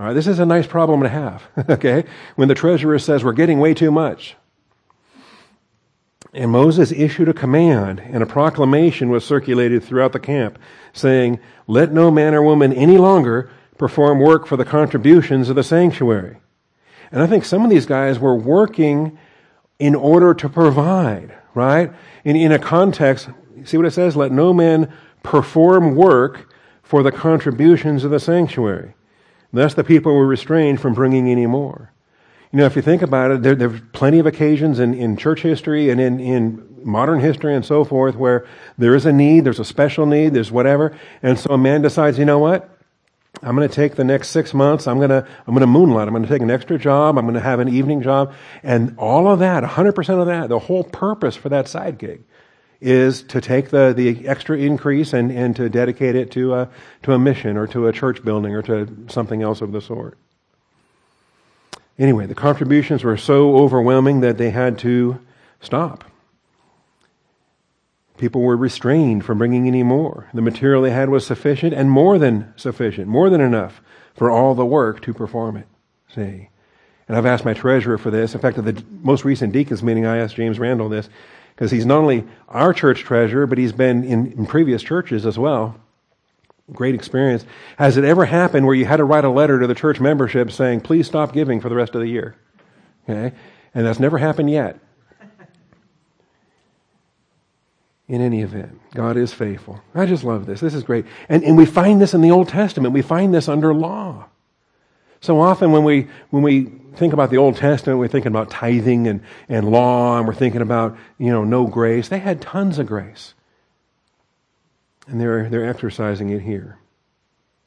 [0.00, 2.06] All right, this is a nice problem to have, okay?
[2.34, 4.34] When the treasurer says we're getting way too much.
[6.34, 10.58] And Moses issued a command, and a proclamation was circulated throughout the camp,
[10.92, 11.38] saying,
[11.68, 16.38] Let no man or woman any longer perform work for the contributions of the sanctuary.
[17.12, 19.16] And I think some of these guys were working
[19.78, 21.92] in order to provide, right?
[22.24, 23.28] In, in a context,
[23.64, 24.16] see what it says?
[24.16, 28.94] Let no man perform work for the contributions of the sanctuary.
[29.52, 31.92] Thus the people were restrained from bringing any more.
[32.52, 35.42] You know, if you think about it, there, there's plenty of occasions in, in church
[35.42, 39.60] history and in, in modern history and so forth where there is a need, there's
[39.60, 42.79] a special need, there's whatever, and so a man decides, you know what?
[43.42, 44.86] I'm going to take the next six months.
[44.86, 46.06] I'm going to, I'm going to moonlight.
[46.08, 47.16] I'm going to take an extra job.
[47.16, 48.34] I'm going to have an evening job.
[48.62, 52.22] And all of that, 100% of that, the whole purpose for that side gig
[52.80, 56.68] is to take the, the extra increase and, and to dedicate it to a,
[57.02, 60.18] to a mission or to a church building or to something else of the sort.
[61.98, 65.20] Anyway, the contributions were so overwhelming that they had to
[65.60, 66.10] stop.
[68.20, 70.28] People were restrained from bringing any more.
[70.35, 73.80] The material they had was sufficient and more than sufficient, more than enough
[74.14, 75.66] for all the work to perform it.
[76.14, 76.50] See?
[77.09, 78.35] And I've asked my treasurer for this.
[78.35, 81.09] In fact, at the most recent deacons meeting, I asked James Randall this
[81.54, 85.38] because he's not only our church treasurer, but he's been in, in previous churches as
[85.38, 85.80] well.
[86.70, 87.46] Great experience.
[87.78, 90.52] Has it ever happened where you had to write a letter to the church membership
[90.52, 92.37] saying, please stop giving for the rest of the year?
[93.09, 93.35] Okay?
[93.74, 94.78] And that's never happened yet.
[98.11, 98.81] In any event.
[98.92, 99.81] God is faithful.
[99.94, 100.59] I just love this.
[100.59, 101.07] This is great.
[101.29, 102.92] And, and we find this in the Old Testament.
[102.92, 104.27] We find this under law.
[105.20, 106.64] So often when we, when we
[106.96, 110.61] think about the Old Testament, we're thinking about tithing and, and law, and we're thinking
[110.61, 112.09] about, you know, no grace.
[112.09, 113.35] They had tons of grace.
[115.07, 116.79] And they're, they're exercising it here.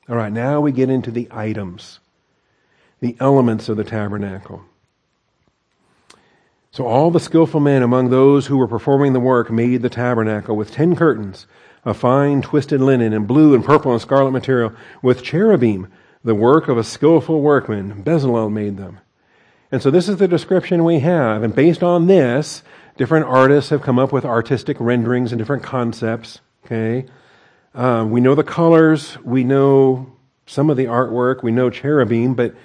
[0.09, 2.01] All right, now we get into the items,
[2.99, 4.61] the elements of the tabernacle.
[6.73, 10.55] So all the skillful men among those who were performing the work made the tabernacle
[10.55, 11.45] with ten curtains
[11.85, 15.87] of fine twisted linen and blue and purple and scarlet material with cherubim,
[16.23, 18.03] the work of a skillful workman.
[18.03, 18.99] Bezalel made them.
[19.71, 21.43] And so this is the description we have.
[21.43, 22.63] And based on this,
[22.97, 26.41] different artists have come up with artistic renderings and different concepts.
[26.65, 27.05] Okay.
[27.75, 29.19] Um, we know the colors.
[29.23, 30.11] We know
[30.47, 31.43] some of the artwork.
[31.43, 32.55] We know cherubim, but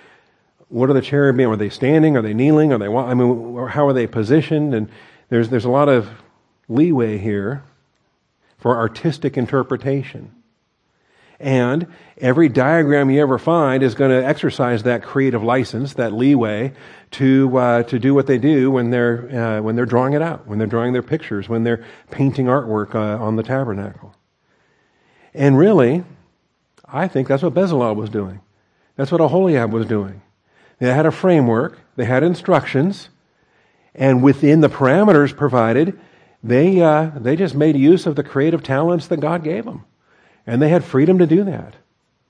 [0.68, 1.50] what are the cherubim?
[1.50, 2.16] Are they standing?
[2.16, 2.72] Are they kneeling?
[2.72, 2.86] Are they?
[2.86, 4.74] I mean, how are they positioned?
[4.74, 4.88] And
[5.28, 6.08] there's there's a lot of
[6.68, 7.62] leeway here
[8.58, 10.34] for artistic interpretation.
[11.40, 16.72] And every diagram you ever find is going to exercise that creative license, that leeway,
[17.12, 20.46] to uh, to do what they do when they're uh, when they're drawing it out,
[20.46, 24.14] when they're drawing their pictures, when they're painting artwork uh, on the tabernacle.
[25.32, 26.04] And really,
[26.84, 28.40] I think that's what Bezalel was doing.
[28.96, 30.22] That's what Aholiab was doing.
[30.78, 33.08] They had a framework, they had instructions,
[33.94, 35.98] and within the parameters provided,
[36.42, 39.84] they, uh, they just made use of the creative talents that God gave them.
[40.46, 41.74] And they had freedom to do that.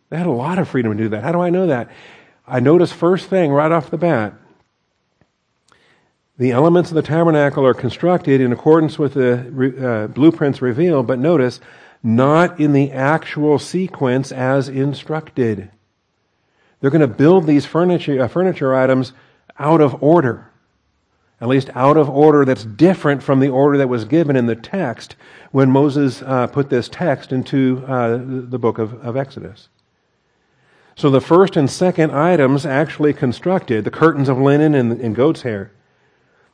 [0.08, 1.22] They had a lot of freedom to do that.
[1.22, 1.90] How do I know that?
[2.46, 4.32] I notice first thing right off the bat,
[6.38, 11.18] the elements of the tabernacle are constructed in accordance with the uh, blueprints revealed, but
[11.18, 11.60] notice,
[12.02, 15.70] not in the actual sequence as instructed.
[16.80, 19.12] They're going to build these furniture, uh, furniture items
[19.58, 20.50] out of order.
[21.40, 24.56] At least out of order that's different from the order that was given in the
[24.56, 25.14] text
[25.52, 29.68] when Moses uh, put this text into uh, the book of, of Exodus.
[30.96, 35.42] So the first and second items actually constructed, the curtains of linen and, and goat's
[35.42, 35.70] hair,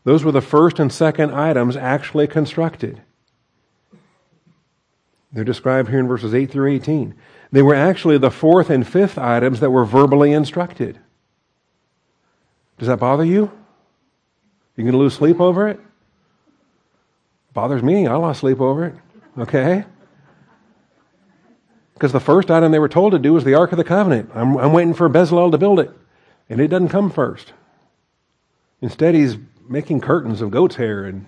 [0.05, 3.01] those were the first and second items actually constructed.
[5.33, 7.15] They're described here in verses 8 through 18.
[7.55, 10.99] They were actually the fourth and fifth items that were verbally instructed.
[12.79, 13.53] Does that bother you?
[14.75, 15.79] You to lose sleep over it?
[17.53, 18.09] Bothers me.
[18.09, 18.95] I lost sleep over it.
[19.38, 19.85] Okay?
[21.93, 24.33] Because the first item they were told to do was the Ark of the Covenant.
[24.35, 25.93] I'm, I'm waiting for Bezalel to build it.
[26.51, 27.53] And it doesn't come first.
[28.81, 29.37] Instead, he's
[29.69, 31.25] making curtains of goat's hair and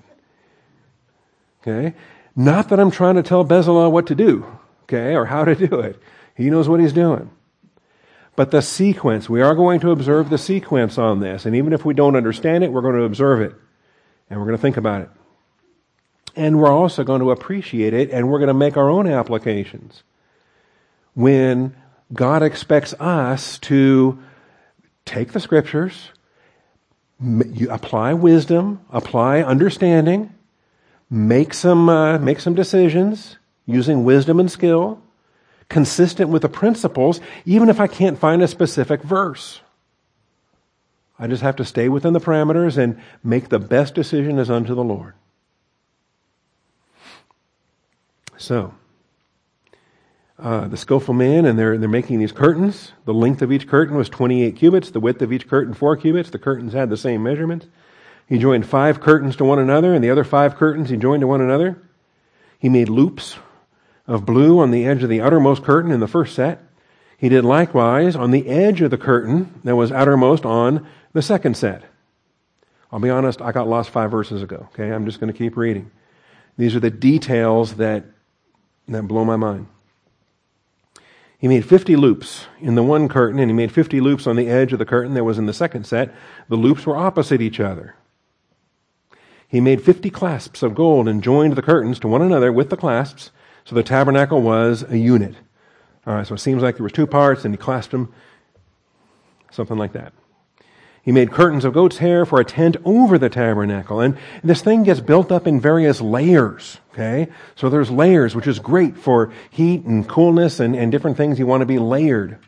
[1.62, 1.94] okay
[2.34, 4.44] not that i'm trying to tell bezalel what to do
[4.86, 6.00] okay or how to do it.
[6.34, 7.30] He knows what he's doing.
[8.36, 11.84] But the sequence we are going to observe the sequence on this and even if
[11.84, 13.54] we don't understand it we're going to observe it
[14.28, 15.10] and we're going to think about it.
[16.34, 20.02] And we're also going to appreciate it and we're going to make our own applications.
[21.14, 21.74] When
[22.12, 24.22] god expects us to
[25.06, 26.10] take the scriptures
[27.70, 30.34] apply wisdom, apply understanding,
[31.08, 35.02] make some, uh, make some decisions using wisdom and skill,
[35.68, 39.60] consistent with the principles, even if I can't find a specific verse.
[41.18, 44.74] I just have to stay within the parameters and make the best decision as unto
[44.74, 45.14] the Lord.
[48.36, 48.74] So,
[50.38, 52.92] uh, the skillful man, and they're, they're making these curtains.
[53.06, 56.28] The length of each curtain was 28 cubits, the width of each curtain 4 cubits.
[56.28, 57.66] The curtains had the same measurement.
[58.28, 61.26] He joined five curtains to one another, and the other five curtains he joined to
[61.26, 61.80] one another.
[62.58, 63.38] He made loops
[64.06, 66.62] of blue on the edge of the outermost curtain in the first set.
[67.18, 71.56] He did likewise on the edge of the curtain that was outermost on the second
[71.56, 71.84] set.
[72.92, 74.68] I'll be honest, I got lost five verses ago.
[74.72, 75.90] Okay, I'm just going to keep reading.
[76.56, 78.04] These are the details that,
[78.88, 79.66] that blow my mind.
[81.38, 84.48] He made 50 loops in the one curtain, and he made 50 loops on the
[84.48, 86.14] edge of the curtain that was in the second set.
[86.48, 87.94] The loops were opposite each other.
[89.48, 92.76] He made 50 clasps of gold and joined the curtains to one another with the
[92.76, 93.30] clasps,
[93.66, 95.34] so the tabernacle was a unit.
[96.06, 98.14] All right, so it seems like there was two parts, and he clasped them,
[99.50, 100.12] something like that.
[101.02, 104.00] He made curtains of goat's hair for a tent over the tabernacle.
[104.00, 106.78] And this thing gets built up in various layers.
[106.92, 107.28] Okay?
[107.54, 111.46] So there's layers, which is great for heat and coolness and, and different things you
[111.46, 112.38] want to be layered.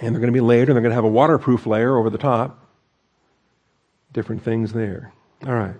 [0.00, 2.10] And they're going to be layered and they're going to have a waterproof layer over
[2.10, 2.64] the top.
[4.12, 5.12] Different things there.
[5.46, 5.74] All right.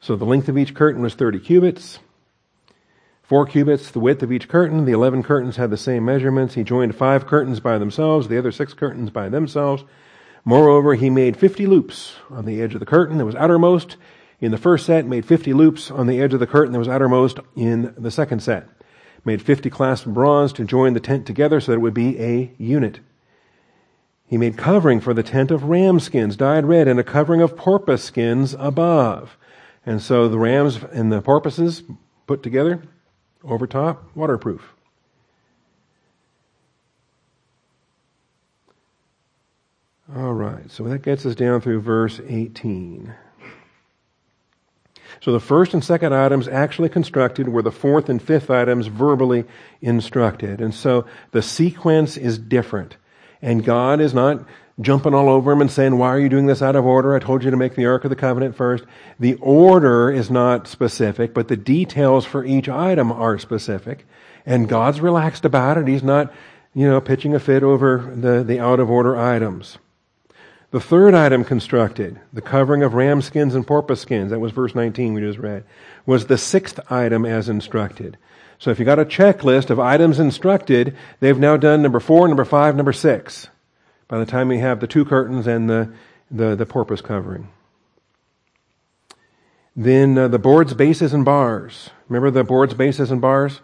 [0.00, 1.98] So the length of each curtain was 30 cubits.
[3.26, 4.84] Four cubits, the width of each curtain.
[4.84, 6.54] The eleven curtains had the same measurements.
[6.54, 9.82] He joined five curtains by themselves, the other six curtains by themselves.
[10.44, 13.96] Moreover, he made fifty loops on the edge of the curtain that was outermost
[14.40, 16.86] in the first set, made fifty loops on the edge of the curtain that was
[16.86, 18.68] outermost in the second set.
[19.24, 22.20] Made fifty clasps of bronze to join the tent together so that it would be
[22.20, 23.00] a unit.
[24.24, 27.56] He made covering for the tent of ram skins, dyed red, and a covering of
[27.56, 29.36] porpoise skins above.
[29.86, 31.84] And so the rams and the porpoises
[32.26, 32.82] put together
[33.44, 34.74] over top, waterproof.
[40.14, 43.14] All right, so that gets us down through verse 18.
[45.20, 49.44] So the first and second items actually constructed were the fourth and fifth items verbally
[49.80, 50.60] instructed.
[50.60, 52.96] And so the sequence is different.
[53.40, 54.46] And God is not
[54.80, 57.14] jumping all over him and saying, Why are you doing this out of order?
[57.14, 58.84] I told you to make the Ark of the Covenant first.
[59.18, 64.06] The order is not specific, but the details for each item are specific.
[64.44, 65.88] And God's relaxed about it.
[65.88, 66.32] He's not,
[66.74, 69.78] you know, pitching a fit over the, the out of order items.
[70.72, 74.74] The third item constructed, the covering of ram skins and porpoise skins, that was verse
[74.74, 75.64] 19 we just read,
[76.04, 78.18] was the sixth item as instructed.
[78.58, 82.44] So if you got a checklist of items instructed, they've now done number four, number
[82.44, 83.48] five, number six
[84.08, 85.92] by the time we have the two curtains and the,
[86.30, 87.48] the, the porpoise covering.
[89.74, 91.90] Then uh, the boards, bases, and bars.
[92.08, 93.60] Remember the boards, bases, and bars?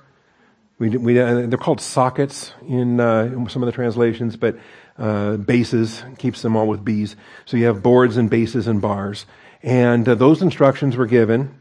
[0.79, 4.59] We, we, uh, they're called sockets in, uh, in, some of the translations, but
[4.99, 7.17] uh, bases keeps them all with B's.
[7.47, 9.25] So you have boards and bases and bars.
[9.63, 11.55] And uh, those instructions were given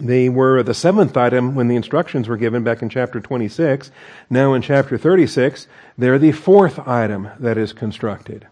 [0.00, 3.90] they were the seventh item when the instructions were given back in chapter 26.
[4.28, 5.66] Now in chapter 36,
[5.98, 8.46] they're the fourth item that is constructed.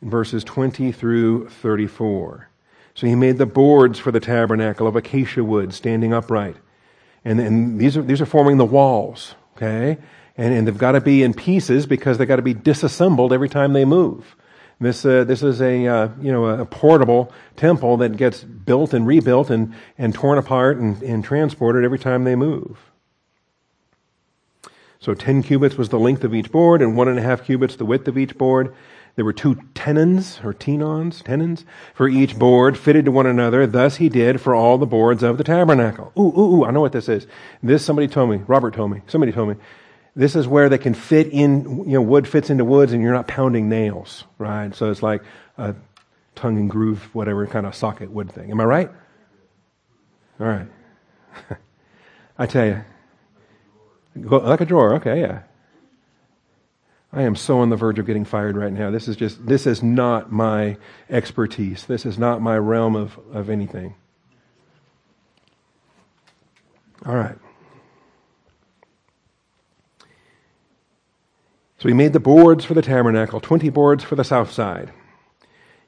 [0.00, 2.48] Verses 20 through 34.
[2.94, 6.56] So he made the boards for the tabernacle of acacia wood standing upright.
[7.24, 9.34] And, and these, are, these are forming the walls.
[9.56, 9.98] Okay?
[10.36, 13.48] And, and they've got to be in pieces because they've got to be disassembled every
[13.48, 14.36] time they move.
[14.82, 19.06] This, uh, this is a, uh, you know, a portable temple that gets built and
[19.06, 22.78] rebuilt and, and torn apart and, and transported every time they move.
[24.98, 27.76] So 10 cubits was the length of each board and one and a half cubits
[27.76, 28.74] the width of each board.
[29.14, 31.64] There were two tenons or tenons, tenons
[31.94, 33.68] for each board fitted to one another.
[33.68, 36.12] Thus he did for all the boards of the tabernacle.
[36.18, 37.28] Ooh, ooh, ooh, I know what this is.
[37.62, 39.54] This somebody told me, Robert told me, somebody told me.
[40.14, 43.14] This is where they can fit in, you know, wood fits into woods and you're
[43.14, 44.74] not pounding nails, right?
[44.74, 45.22] So it's like
[45.56, 45.74] a
[46.34, 48.50] tongue and groove, whatever kind of socket wood thing.
[48.50, 48.90] Am I right?
[50.38, 50.68] All right.
[52.38, 52.84] I tell you.
[54.14, 55.42] Like a drawer, okay, yeah.
[57.14, 58.90] I am so on the verge of getting fired right now.
[58.90, 60.78] This is just, this is not my
[61.10, 61.84] expertise.
[61.84, 63.94] This is not my realm of, of anything.
[67.04, 67.36] All right.
[71.82, 74.92] So he made the boards for the tabernacle, 20 boards for the south side.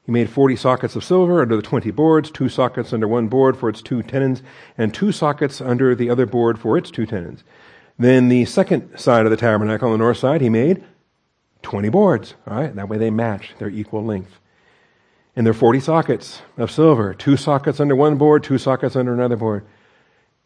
[0.03, 3.55] He made 40 sockets of silver under the 20 boards, two sockets under one board
[3.55, 4.43] for its two tenons,
[4.77, 7.45] and two sockets under the other board for its two tenons.
[7.97, 10.83] Then the second side of the tabernacle on the north side, he made
[11.61, 12.33] 20 boards.
[12.45, 14.37] All right, that way they match, they're equal length.
[15.33, 19.13] And there are 40 sockets of silver, two sockets under one board, two sockets under
[19.13, 19.65] another board.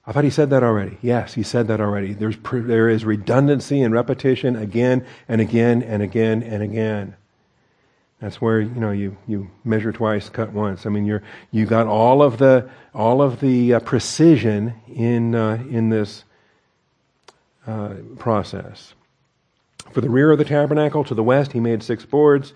[0.10, 0.98] I thought he said that already.
[1.04, 2.14] Yes, he said that already.
[2.14, 7.16] There's, there is redundancy and repetition again and again and again and again.
[8.20, 10.88] That's where you know you, you measure twice, cut once.
[10.88, 15.64] I mean, you're you got all of the all of the uh, precision in uh,
[15.70, 16.24] in this
[17.68, 18.96] uh, process.
[19.94, 22.54] For the rear of the tabernacle to the west, he made six boards.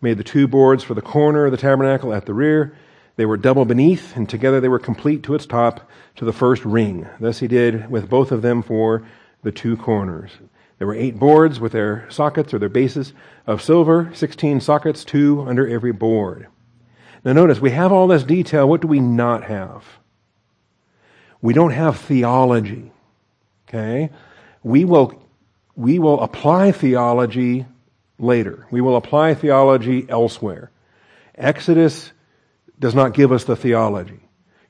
[0.00, 2.74] Made the two boards for the corner of the tabernacle at the rear.
[3.16, 6.64] They were double beneath, and together they were complete to its top to the first
[6.64, 7.06] ring.
[7.20, 9.06] Thus he did with both of them for
[9.42, 10.32] the two corners.
[10.78, 13.12] There were eight boards with their sockets or their bases
[13.46, 16.48] of silver, 16 sockets, two under every board.
[17.24, 18.68] Now notice, we have all this detail.
[18.68, 19.84] What do we not have?
[21.40, 22.90] We don't have theology.
[23.68, 24.10] Okay?
[24.62, 25.22] We will,
[25.76, 27.66] we will apply theology
[28.18, 28.66] later.
[28.70, 30.70] We will apply theology elsewhere.
[31.36, 32.12] Exodus
[32.78, 34.20] does not give us the theology.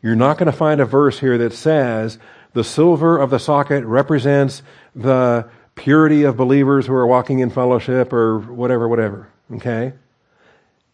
[0.02, 2.18] You're not going to find a verse here that says
[2.52, 4.62] the silver of the socket represents
[4.94, 9.28] the purity of believers who are walking in fellowship or whatever, whatever.
[9.52, 9.92] Okay?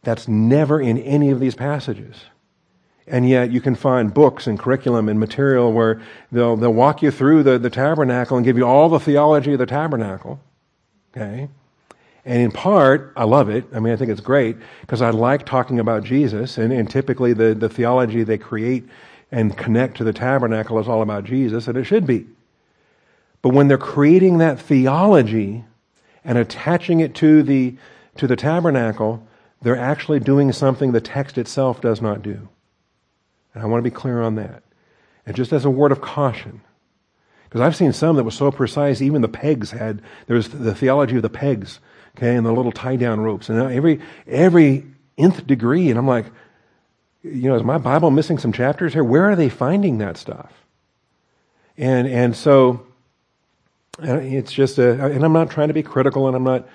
[0.02, 2.16] That's never in any of these passages.
[3.06, 6.00] And yet you can find books and curriculum and material where
[6.30, 9.58] they'll, they'll walk you through the, the tabernacle and give you all the theology of
[9.58, 10.40] the tabernacle.
[11.14, 11.48] Okay?
[12.24, 13.64] And in part, I love it.
[13.74, 16.58] I mean, I think it's great because I like talking about Jesus.
[16.58, 18.86] And, and typically, the, the theology they create
[19.32, 22.26] and connect to the tabernacle is all about Jesus, and it should be.
[23.42, 25.64] But when they're creating that theology
[26.24, 27.76] and attaching it to the,
[28.16, 29.26] to the tabernacle,
[29.62, 32.48] they're actually doing something the text itself does not do.
[33.54, 34.62] And I want to be clear on that.
[35.24, 36.60] And just as a word of caution,
[37.44, 40.74] because I've seen some that was so precise, even the pegs had, there was the
[40.74, 41.80] theology of the pegs
[42.16, 43.48] okay, and the little tie down ropes.
[43.48, 44.84] And every, every
[45.18, 46.26] nth degree, and I'm like,
[47.22, 49.04] you know, is my Bible missing some chapters here?
[49.04, 50.52] Where are they finding that stuff?
[51.76, 52.86] And, and so,
[54.02, 56.68] uh, it's just a, and I'm not trying to be critical and I'm not,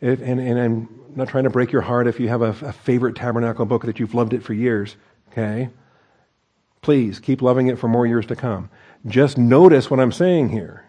[0.00, 3.14] and, and I'm not trying to break your heart if you have a, a favorite
[3.16, 4.96] tabernacle book that you've loved it for years,
[5.30, 5.70] okay?
[6.82, 8.68] Please keep loving it for more years to come.
[9.06, 10.83] Just notice what I'm saying here.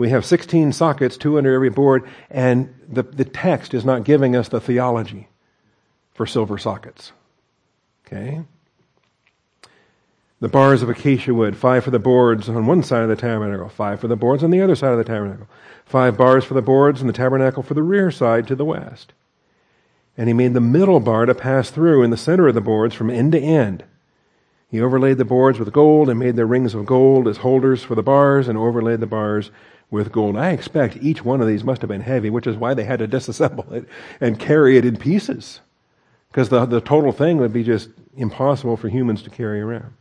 [0.00, 4.34] We have 16 sockets, two under every board, and the, the text is not giving
[4.34, 5.28] us the theology
[6.14, 7.12] for silver sockets.
[8.06, 8.40] Okay?
[10.40, 13.68] The bars of acacia wood, five for the boards on one side of the tabernacle,
[13.68, 15.48] five for the boards on the other side of the tabernacle,
[15.84, 19.12] five bars for the boards in the tabernacle for the rear side to the west.
[20.16, 22.94] And he made the middle bar to pass through in the center of the boards
[22.94, 23.84] from end to end.
[24.70, 27.96] He overlaid the boards with gold and made the rings of gold as holders for
[27.96, 29.50] the bars and overlaid the bars
[29.90, 30.36] with gold.
[30.36, 33.00] I expect each one of these must have been heavy, which is why they had
[33.00, 33.88] to disassemble it
[34.20, 35.60] and carry it in pieces.
[36.30, 39.92] Because the, the total thing would be just impossible for humans to carry around.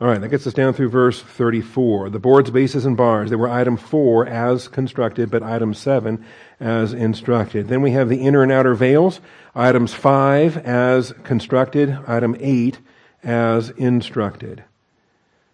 [0.00, 2.10] All right, that gets us down through verse 34.
[2.10, 3.30] The boards, bases, and bars.
[3.30, 6.24] they were item 4 as constructed, but item 7
[6.58, 7.68] as instructed.
[7.68, 9.20] Then we have the inner and outer veils.
[9.54, 11.96] Items 5 as constructed.
[12.08, 12.78] Item 8
[13.22, 14.64] as instructed.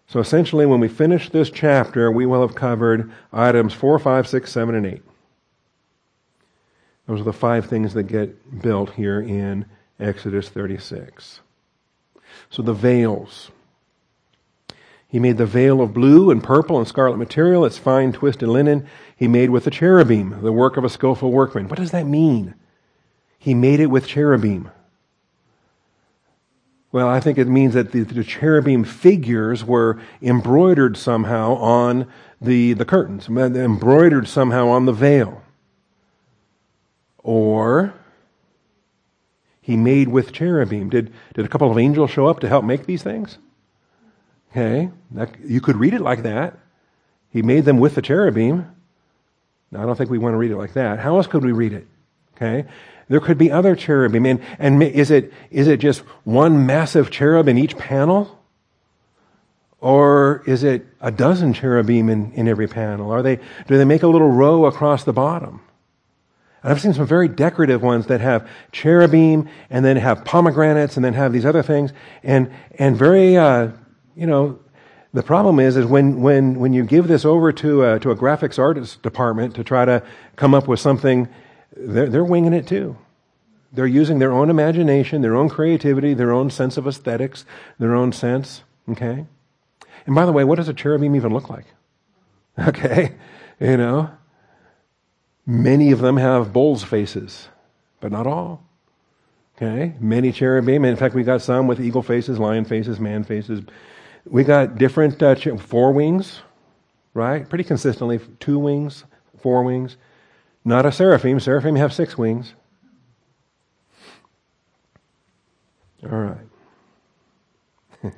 [0.07, 4.51] So essentially, when we finish this chapter, we will have covered items 4, 5, 6,
[4.51, 5.03] 7, and 8.
[7.07, 9.65] Those are the five things that get built here in
[9.99, 11.41] Exodus 36.
[12.49, 13.51] So the veils.
[15.11, 18.87] He made the veil of blue and purple and scarlet material, its fine twisted linen.
[19.13, 21.67] He made with the cherubim, the work of a skillful workman.
[21.67, 22.55] What does that mean?
[23.37, 24.71] He made it with cherubim.
[26.93, 32.07] Well, I think it means that the, the, cherubim figures were embroidered somehow on
[32.39, 35.41] the, the curtains, embroidered somehow on the veil.
[37.17, 37.93] Or
[39.59, 40.89] he made with cherubim.
[40.89, 43.39] Did, did a couple of angels show up to help make these things?
[44.51, 46.57] Okay, that, you could read it like that.
[47.29, 48.67] He made them with the cherubim.
[49.71, 50.99] Now, I don't think we want to read it like that.
[50.99, 51.87] How else could we read it?
[52.35, 52.67] Okay,
[53.07, 57.47] there could be other cherubim, and, and is it is it just one massive cherub
[57.47, 58.39] in each panel,
[59.79, 63.11] or is it a dozen cherubim in, in every panel?
[63.11, 63.37] Are they
[63.67, 65.61] do they make a little row across the bottom?
[66.63, 71.05] And I've seen some very decorative ones that have cherubim and then have pomegranates and
[71.05, 71.91] then have these other things
[72.23, 73.69] and and very uh,
[74.15, 74.59] you know,
[75.13, 78.15] the problem is, is when, when, when you give this over to a, to a
[78.15, 80.03] graphics artist department to try to
[80.37, 81.27] come up with something,
[81.75, 82.97] they're, they're winging it too.
[83.73, 87.45] They're using their own imagination, their own creativity, their own sense of aesthetics,
[87.79, 88.63] their own sense.
[88.89, 89.25] Okay?
[90.05, 91.65] And by the way, what does a cherubim even look like?
[92.67, 93.15] Okay?
[93.59, 94.11] You know?
[95.45, 97.47] Many of them have bull's faces,
[98.01, 98.63] but not all.
[99.55, 99.95] Okay?
[99.99, 100.83] Many cherubim.
[100.83, 103.61] In fact, we've got some with eagle faces, lion faces, man faces,
[104.25, 106.41] we got different uh, four wings,
[107.13, 107.47] right?
[107.47, 109.03] Pretty consistently, two wings,
[109.39, 109.97] four wings.
[110.63, 111.39] Not a seraphim.
[111.39, 112.53] Seraphim have six wings.
[116.03, 116.37] All right.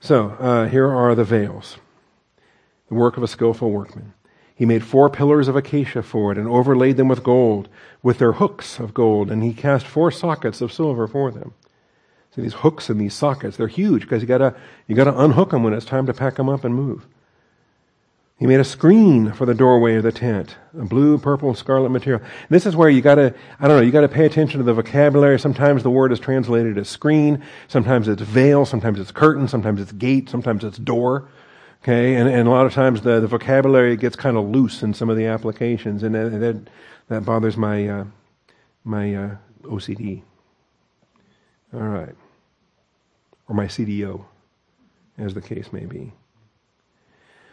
[0.00, 1.78] so uh, here are the veils,
[2.88, 4.12] the work of a skillful workman.
[4.54, 7.68] He made four pillars of acacia for it and overlaid them with gold,
[8.02, 11.52] with their hooks of gold, and he cast four sockets of silver for them.
[12.36, 14.54] See these hooks and these sockets, they're huge because you gotta,
[14.86, 17.06] you gotta unhook them when it's time to pack them up and move.
[18.38, 22.20] He made a screen for the doorway of the tent, a blue, purple, scarlet material.
[22.20, 24.74] And this is where you gotta, I don't know, you gotta pay attention to the
[24.74, 25.38] vocabulary.
[25.40, 29.92] Sometimes the word is translated as screen, sometimes it's veil, sometimes it's curtain, sometimes it's
[29.92, 31.30] gate, sometimes it's door.
[31.82, 34.92] Okay, and, and a lot of times the, the vocabulary gets kind of loose in
[34.92, 36.68] some of the applications, and that, that,
[37.08, 38.04] that bothers my, uh,
[38.84, 40.20] my uh, OCD.
[41.72, 42.14] All right
[43.48, 44.24] or my CDO,
[45.18, 46.12] as the case may be.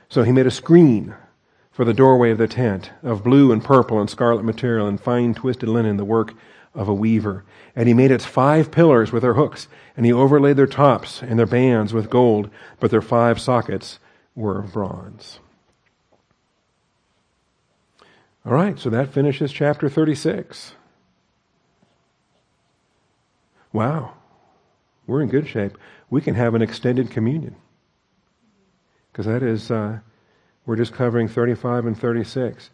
[0.09, 1.15] So he made a screen
[1.71, 5.33] for the doorway of the tent of blue and purple and scarlet material and fine
[5.33, 6.33] twisted linen, the work
[6.75, 7.43] of a weaver.
[7.75, 9.67] And he made its five pillars with their hooks,
[9.97, 13.99] and he overlaid their tops and their bands with gold, but their five sockets
[14.35, 15.39] were of bronze.
[18.45, 20.73] All right, so that finishes chapter 36.
[23.71, 24.13] Wow
[25.07, 25.77] we're in good shape.
[26.09, 27.55] We can have an extended communion.
[29.11, 29.99] Because that is, uh,
[30.65, 32.69] we're just covering 35 and 36.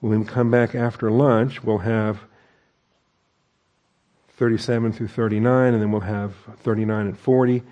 [0.00, 2.20] When we come back after lunch, we'll have
[4.36, 7.62] 37 through 39, and then we'll have 39 and 40,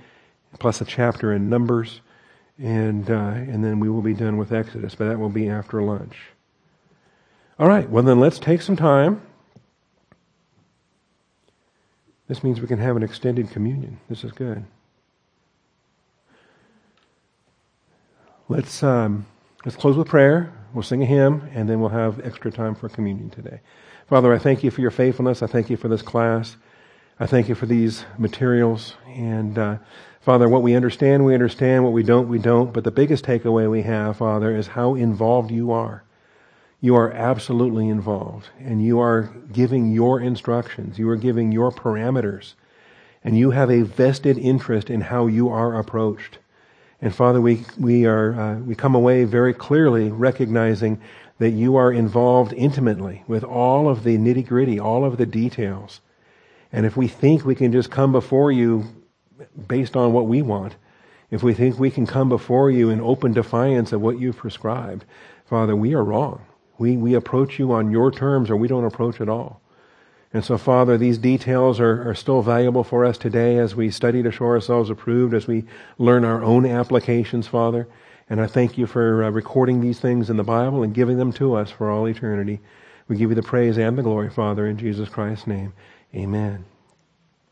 [0.59, 2.01] plus a chapter in Numbers,
[2.59, 5.81] and, uh, and then we will be done with Exodus, but that will be after
[5.81, 6.17] lunch.
[7.59, 9.23] All right, well, then let's take some time
[12.29, 13.99] this means we can have an extended communion.
[14.09, 14.64] This is good.
[18.49, 19.27] Let's um,
[19.64, 20.53] let's close with prayer.
[20.72, 23.61] We'll sing a hymn, and then we'll have extra time for communion today.
[24.09, 25.43] Father, I thank you for your faithfulness.
[25.43, 26.57] I thank you for this class.
[27.18, 28.95] I thank you for these materials.
[29.07, 29.79] And uh,
[30.20, 31.83] Father, what we understand, we understand.
[31.83, 32.72] What we don't, we don't.
[32.72, 36.05] But the biggest takeaway we have, Father, is how involved you are
[36.87, 40.99] you are absolutely involved and you are giving your instructions.
[40.99, 42.55] You are giving your parameters
[43.24, 46.39] and you have a vested interest in how you are approached.
[47.03, 51.01] And Father, we, we are, uh, we come away very clearly recognizing
[51.39, 56.01] that you are involved intimately with all of the nitty gritty, all of the details.
[56.72, 58.84] And if we think we can just come before you
[59.66, 60.76] based on what we want,
[61.32, 65.05] if we think we can come before you in open defiance of what you've prescribed,
[65.47, 66.46] Father, we are wrong.
[66.79, 69.61] We, we approach you on your terms or we don't approach at all.
[70.33, 74.22] And so, Father, these details are, are still valuable for us today as we study
[74.22, 75.64] to show ourselves approved, as we
[75.99, 77.89] learn our own applications, Father.
[78.29, 81.33] And I thank you for uh, recording these things in the Bible and giving them
[81.35, 82.61] to us for all eternity.
[83.09, 85.72] We give you the praise and the glory, Father, in Jesus Christ's name.
[86.14, 86.64] Amen.